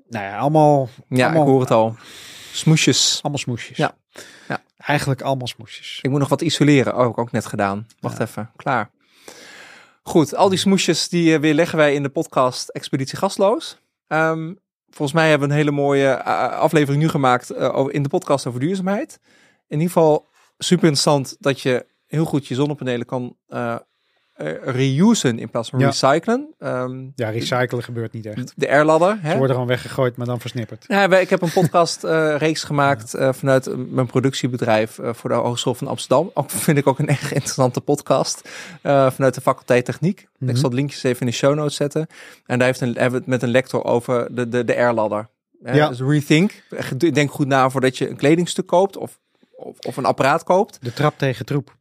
nou 0.08 0.24
ja, 0.24 0.36
allemaal, 0.38 0.88
ja, 1.08 1.24
allemaal, 1.24 1.42
ik 1.42 1.48
hoor 1.48 1.60
het 1.60 1.70
al. 1.70 1.96
Smoesjes. 2.52 3.18
allemaal 3.22 3.40
smoesjes. 3.40 3.76
Ja. 3.76 3.96
Ja. 4.48 4.62
Eigenlijk 4.86 5.22
allemaal 5.22 5.46
smoesjes. 5.46 5.98
Ik 6.02 6.10
moet 6.10 6.18
nog 6.18 6.28
wat 6.28 6.42
isoleren. 6.42 6.94
Oh, 6.94 7.00
heb 7.00 7.10
ik 7.10 7.18
ook 7.18 7.32
net 7.32 7.46
gedaan. 7.46 7.86
Wacht 8.00 8.20
even. 8.20 8.50
Klaar. 8.56 8.90
Goed, 10.02 10.34
al 10.34 10.48
die 10.48 10.58
smoesjes 10.58 11.08
die 11.08 11.34
eh, 11.34 11.40
weer 11.40 11.54
leggen 11.54 11.78
wij 11.78 11.94
in 11.94 12.02
de 12.02 12.08
podcast 12.08 12.68
Expeditie 12.68 13.18
Gastloos. 13.18 13.78
Ehm, 14.06 14.54
volgens 14.90 15.12
mij 15.12 15.28
hebben 15.28 15.48
we 15.48 15.54
een 15.54 15.60
hele 15.60 15.70
mooie 15.70 16.08
eh, 16.08 16.58
aflevering 16.58 17.02
nu 17.02 17.08
gemaakt 17.08 17.50
eh, 17.50 17.76
over, 17.76 17.92
in 17.92 18.02
de 18.02 18.08
podcast 18.08 18.46
over 18.46 18.60
duurzaamheid. 18.60 19.18
In 19.68 19.80
ieder 19.80 19.92
geval 19.92 20.28
super 20.58 20.84
interessant 20.84 21.36
dat 21.38 21.60
je 21.60 21.86
heel 22.06 22.24
goed 22.24 22.46
je 22.46 22.54
zonnepanelen 22.54 23.06
kan 23.06 23.36
eh 23.48 23.76
eh, 24.34 24.52
reusen 24.62 25.38
in 25.38 25.50
plaats 25.50 25.70
van 25.70 25.78
Ja. 25.78 25.86
recyclen. 25.86 26.54
Ehm, 26.58 27.02
Ja, 27.14 27.28
recyclen 27.28 27.82
gebeurt 27.82 28.12
niet 28.12 28.26
echt. 28.26 28.52
de 28.56 28.68
airladder. 28.68 29.18
Hè? 29.20 29.30
Ze 29.30 29.36
worden 29.36 29.54
gewoon 29.54 29.70
weggegooid, 29.70 30.16
maar 30.16 30.26
dan 30.26 30.40
versnipperd. 30.40 30.84
Ja, 30.88 31.16
ik 31.18 31.30
heb 31.30 31.42
een 31.42 31.52
podcast 31.52 32.04
eh, 32.04 32.34
reeks 32.38 32.64
gemaakt 32.64 33.14
eh, 33.14 33.32
vanuit 33.32 33.90
mijn 33.92 34.06
productiebedrijf 34.06 34.98
voor 35.02 35.30
de 35.30 35.36
Hogeschool 35.36 35.74
van 35.74 35.86
Amsterdam. 35.86 36.30
Ook 36.34 36.50
vind 36.50 36.78
ik 36.78 36.86
ook 36.86 36.98
een 36.98 37.08
echt 37.08 37.32
interessante 37.32 37.80
podcast 37.80 38.48
vanuit 38.82 39.34
de 39.34 39.40
faculteit 39.40 39.84
techniek. 39.84 40.26
Mhm. 40.38 40.50
Ik 40.50 40.56
zal 40.56 40.64
het 40.64 40.78
linkjes 40.78 41.02
even 41.02 41.20
in 41.20 41.26
de 41.26 41.32
show 41.32 41.54
notes 41.54 41.76
zetten. 41.76 42.06
En 42.46 42.58
daar 42.58 42.66
heeft 42.66 42.80
een, 42.80 42.88
hebben 42.92 43.10
we 43.10 43.16
het 43.16 43.26
met 43.26 43.42
een 43.42 43.48
lector 43.48 43.84
over 43.84 44.34
de, 44.34 44.48
de, 44.48 44.64
de 44.64 44.76
airladder. 44.76 45.28
Ja. 45.64 45.88
Dus 45.88 46.00
rethink. 46.00 46.62
Denk 47.12 47.30
goed 47.30 47.46
na 47.46 47.70
voordat 47.70 47.98
je 47.98 48.08
een 48.08 48.16
kledingstuk 48.16 48.66
koopt 48.66 48.96
of, 48.96 49.18
of, 49.56 49.78
of 49.78 49.96
een 49.96 50.04
apparaat 50.04 50.42
koopt. 50.42 50.78
De 50.80 50.92
trap 50.92 51.18
tegen 51.18 51.44
troep. 51.46 51.74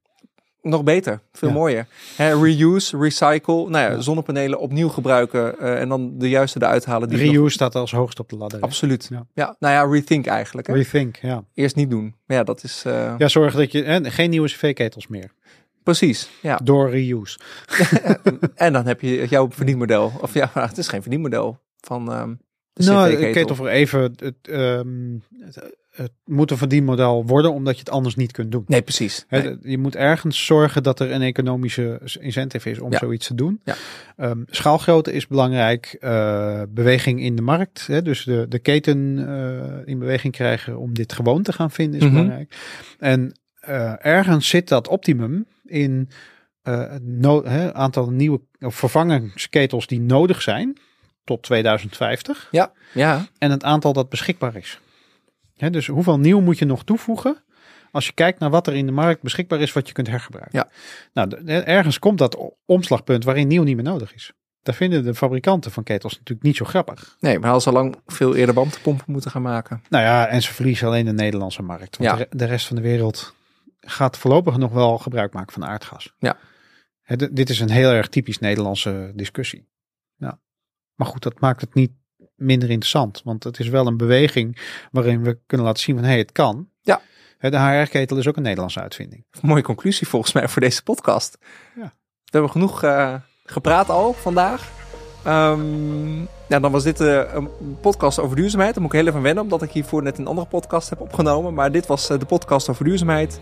Nog 0.64 0.84
beter, 0.84 1.20
veel 1.32 1.48
Ja. 1.50 1.54
mooier. 1.54 1.88
Hè, 2.16 2.42
reuse, 2.42 2.98
recycle, 2.98 3.70
nou 3.70 3.92
ja, 3.94 4.02
zonnepanelen 4.02 4.60
opnieuw 4.60 4.88
gebruiken 4.90 5.60
eh, 5.60 5.80
en 5.82 5.90
dan 5.90 6.18
de 6.18 6.30
juiste 6.30 6.60
eruit 6.62 6.86
halen. 6.86 7.10
Die 7.10 7.18
nog- 7.26 7.34
Reuse 7.36 7.54
staat 7.54 7.76
als 7.76 7.92
hoogst 7.92 8.20
op 8.20 8.30
de 8.30 8.36
ladder. 8.36 8.60
Absoluut. 8.60 9.08
Ja. 9.10 9.26
Ja. 9.34 9.56
nou 9.60 9.74
ja, 9.74 9.94
rethink 9.96 10.26
eigenlijk. 10.26 10.68
Hè? 10.68 10.74
Rethink, 10.74 11.16
ja. 11.16 11.44
Eerst 11.54 11.76
niet 11.76 11.90
doen. 11.90 12.16
Maar 12.26 12.38
ja, 12.38 12.44
dat 12.44 12.64
is 12.64 12.84
eh, 12.86 13.16
Ja, 13.18 13.28
zorg 13.28 13.56
dat 13.56 13.72
je... 13.72 13.84
hè, 13.84 14.12
geen 14.12 14.30
nieuwe 14.30 14.48
cv-ketels 14.48 15.08
meer. 15.08 15.32
precies. 15.84 16.30
Ja. 16.42 16.60
Door 16.64 16.90
reuse. 16.90 17.40
En 18.56 18.74
dan 18.74 18.86
heb 18.86 19.02
je 19.02 19.28
jouw 19.28 19.48
verdienmodel. 19.52 20.12
Of 20.22 20.34
ja, 20.34 20.50
het 20.70 20.78
is 20.78 20.88
geen 20.88 21.02
verdienmodel 21.02 21.60
van 21.80 22.12
ehm 22.12 22.34
de 22.74 22.84
nou, 22.84 23.06
CV-ketel. 23.10 23.28
een 23.28 23.34
ketel 23.34 23.56
voor 23.56 23.68
even... 23.68 24.02
Het, 24.16 24.36
ehm, 24.42 24.88
het, 25.40 25.76
het 25.96 26.12
moet 26.26 26.52
een 26.52 26.58
verdienmodel 26.58 27.26
worden, 27.26 27.54
omdat 27.54 27.74
je 27.74 27.80
het 27.80 27.90
anders 27.90 28.16
niet 28.16 28.32
kunt 28.32 28.52
doen. 28.52 28.64
Nee, 28.68 28.82
precies. 28.82 29.26
Je 29.62 29.78
moet 29.78 29.96
ergens 29.96 30.46
zorgen 30.46 30.84
dat 30.84 31.00
er 31.00 31.12
een 31.12 31.22
economische 31.22 32.02
incentive 32.20 32.70
is 32.70 32.80
om 32.80 32.92
Ja. 32.92 32.98
zoiets 32.98 33.28
te 33.28 33.36
doen. 33.36 33.62
Ja. 33.64 33.76
Ehm, 34.18 34.42
schaalgrootte 34.48 35.12
is 35.14 35.28
belangrijk. 35.28 35.98
eh, 36.00 36.62
beweging 36.70 37.22
in 37.22 37.36
de 37.36 37.42
markt. 37.42 37.88
Hè, 37.88 38.02
dus 38.02 38.24
de, 38.24 38.46
de 38.50 38.60
keten 38.60 39.28
eh, 39.28 39.88
in 39.88 40.00
beweging 40.00 40.34
krijgen 40.34 40.78
om 40.80 40.94
dit 40.94 41.14
gewoon 41.14 41.42
te 41.44 41.54
gaan 41.54 41.72
vinden 41.72 42.00
is 42.00 42.06
Mhm. 42.06 42.14
belangrijk. 42.16 42.56
En 43.00 43.40
eh, 43.60 44.06
ergens 44.06 44.48
zit 44.48 44.68
dat 44.68 44.88
optimum 44.88 45.46
in 45.66 46.10
het 46.62 47.04
no- 47.04 47.44
aantal 47.74 48.10
nieuwe 48.10 48.42
of 48.60 48.76
vervangingsketels 48.76 49.88
die 49.88 50.00
nodig 50.02 50.42
zijn 50.42 50.78
tot 51.24 51.44
2050 51.44 52.48
Ja, 52.52 52.72
ja. 52.94 53.26
en 53.38 53.52
het 53.52 53.64
aantal 53.64 53.94
dat 53.94 54.10
beschikbaar 54.10 54.56
is. 54.56 54.80
Dus 55.56 55.88
hoeveel 55.88 56.20
nieuw 56.20 56.40
moet 56.42 56.58
je 56.58 56.66
nog 56.66 56.84
toevoegen 56.84 57.44
als 57.92 58.06
je 58.06 58.14
kijkt 58.14 58.40
naar 58.40 58.50
wat 58.50 58.68
er 58.68 58.74
in 58.76 58.86
de 58.86 58.92
markt 58.92 59.22
beschikbaar 59.22 59.60
is 59.60 59.74
wat 59.74 59.88
je 59.88 59.94
kunt 59.94 60.08
hergebruiken. 60.08 60.60
Ja. 60.60 60.70
Nou, 61.14 61.46
ergens 61.64 62.00
komt 62.00 62.18
dat 62.18 62.52
omslagpunt 62.66 63.24
waarin 63.24 63.48
nieuw 63.48 63.64
niet 63.64 63.76
meer 63.76 63.84
nodig 63.86 64.14
is. 64.14 64.32
Daar 64.62 64.76
vinden 64.76 65.04
de 65.04 65.16
fabrikanten 65.16 65.72
van 65.72 65.84
ketels 65.84 66.14
natuurlijk 66.14 66.44
niet 66.44 66.56
zo 66.56 66.66
grappig. 66.66 67.18
Nee, 67.20 67.40
maar 67.40 67.52
als 67.52 67.68
al 67.68 67.74
lang 67.74 67.96
veel 68.06 68.36
eerder 68.36 68.56
bandpompen 68.56 69.06
moeten 69.12 69.32
gaan 69.32 69.42
maken. 69.42 69.82
Nou 69.90 70.04
ja, 70.04 70.28
en 70.28 70.42
ze 70.42 70.54
verliezen 70.54 70.88
alleen 70.88 71.06
de 71.06 71.14
Nederlandse 71.14 71.62
markt. 71.62 71.98
Want 71.98 72.10
Ja. 72.10 72.16
de, 72.16 72.28
re- 72.30 72.38
de 72.38 72.46
rest 72.46 72.68
van 72.68 72.76
de 72.76 72.82
wereld 72.82 73.36
gaat 73.80 74.18
voorlopig 74.18 74.58
nog 74.58 74.72
wel 74.72 74.98
gebruik 74.98 75.34
maken 75.34 75.54
van 75.54 75.66
aardgas. 75.66 76.14
Ja. 76.20 76.38
Dit 77.32 77.50
is 77.50 77.60
een 77.60 77.70
heel 77.70 77.92
erg 77.92 78.08
typisch 78.08 78.40
Nederlandse 78.40 79.12
discussie. 79.16 79.70
Ja. 80.16 80.40
Maar 80.96 81.08
goed, 81.08 81.24
dat 81.24 81.40
maakt 81.40 81.62
het 81.62 81.74
niet 81.74 81.92
minder 82.44 82.70
interessant. 82.70 83.22
Want 83.24 83.44
het 83.44 83.60
is 83.60 83.68
wel 83.68 83.88
een 83.88 83.98
beweging 83.98 84.60
waarin 84.92 85.24
we 85.24 85.40
kunnen 85.46 85.66
laten 85.66 85.84
zien 85.84 85.96
van 85.96 86.04
hé, 86.04 86.10
hey, 86.10 86.20
het 86.20 86.32
kan. 86.32 86.68
Ja. 86.82 87.02
De 87.40 87.60
HR-ketel 87.60 88.18
is 88.18 88.28
ook 88.28 88.36
een 88.36 88.44
Nederlandse 88.44 88.82
uitvinding. 88.82 89.26
Mooie 89.42 89.62
conclusie 89.62 90.08
volgens 90.08 90.34
mij 90.34 90.48
voor 90.48 90.62
deze 90.62 90.84
podcast. 90.84 91.38
Ja. 91.76 91.94
We 92.24 92.40
hebben 92.40 92.52
genoeg 92.52 92.84
eh, 92.84 93.14
gepraat 93.46 93.90
al 93.90 94.14
vandaag. 94.14 94.72
Ehm, 95.24 96.20
ja, 96.48 96.60
dan 96.60 96.72
was 96.72 96.84
dit 96.84 97.02
uh, 97.02 97.22
een 97.34 97.50
podcast 97.82 98.20
over 98.20 98.36
duurzaamheid. 98.36 98.74
Daar 98.74 98.84
moet 98.84 98.94
ik 98.94 99.00
heel 99.00 99.08
even 99.08 99.22
wennen, 99.22 99.44
omdat 99.44 99.62
ik 99.62 99.72
hiervoor 99.72 100.04
net 100.04 100.18
een 100.18 100.28
andere 100.28 100.48
podcast 100.48 100.90
heb 100.90 101.02
opgenomen. 101.02 101.54
Maar 101.54 101.72
dit 101.72 101.86
was 101.86 102.10
uh, 102.10 102.20
de 102.20 102.26
podcast 102.26 102.70
over 102.70 102.86
duurzaamheid. 102.86 103.40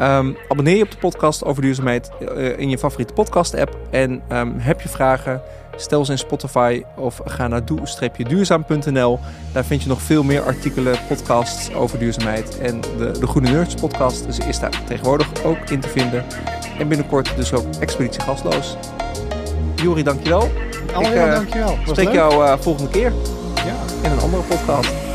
Um, 0.00 0.36
abonneer 0.48 0.76
je 0.76 0.82
op 0.82 0.90
de 0.90 0.96
podcast 0.96 1.44
over 1.44 1.62
duurzaamheid 1.62 2.10
in 2.56 2.70
je 2.70 2.78
favoriete 2.78 3.12
podcast-app. 3.12 3.78
En 3.90 4.22
um, 4.32 4.58
heb 4.58 4.80
je 4.80 4.88
vragen, 4.88 5.42
stel 5.76 6.04
ze 6.04 6.12
in 6.12 6.18
Spotify 6.18 6.82
of 6.96 7.20
ga 7.24 7.48
naar 7.48 7.64
doe-duurzaam.nl. 7.64 9.18
Daar 9.52 9.64
vind 9.64 9.82
je 9.82 9.88
nog 9.88 10.02
veel 10.02 10.22
meer 10.22 10.42
artikelen, 10.42 10.98
podcasts 11.08 11.74
over 11.74 11.98
duurzaamheid. 11.98 12.58
En 12.58 12.80
de, 12.80 13.10
de 13.20 13.26
Groene 13.26 13.50
Nerds 13.50 13.74
podcast 13.74 14.26
dus 14.26 14.38
is 14.38 14.58
daar 14.58 14.82
tegenwoordig 14.84 15.44
ook 15.44 15.70
in 15.70 15.80
te 15.80 15.88
vinden. 15.88 16.24
En 16.78 16.88
binnenkort 16.88 17.36
dus 17.36 17.52
ook 17.52 17.66
Expeditie 17.80 18.20
Gasloos. 18.20 18.76
Juri, 19.74 20.02
dankjewel. 20.02 20.50
Allemaal, 20.92 21.12
ik, 21.12 21.26
uh, 21.26 21.32
dankjewel. 21.32 21.78
spreek 21.86 22.12
jou 22.12 22.44
uh, 22.44 22.54
volgende 22.58 22.90
keer 22.90 23.12
ja. 23.54 23.76
in 24.02 24.10
een 24.10 24.20
andere 24.20 24.42
podcast. 24.42 25.13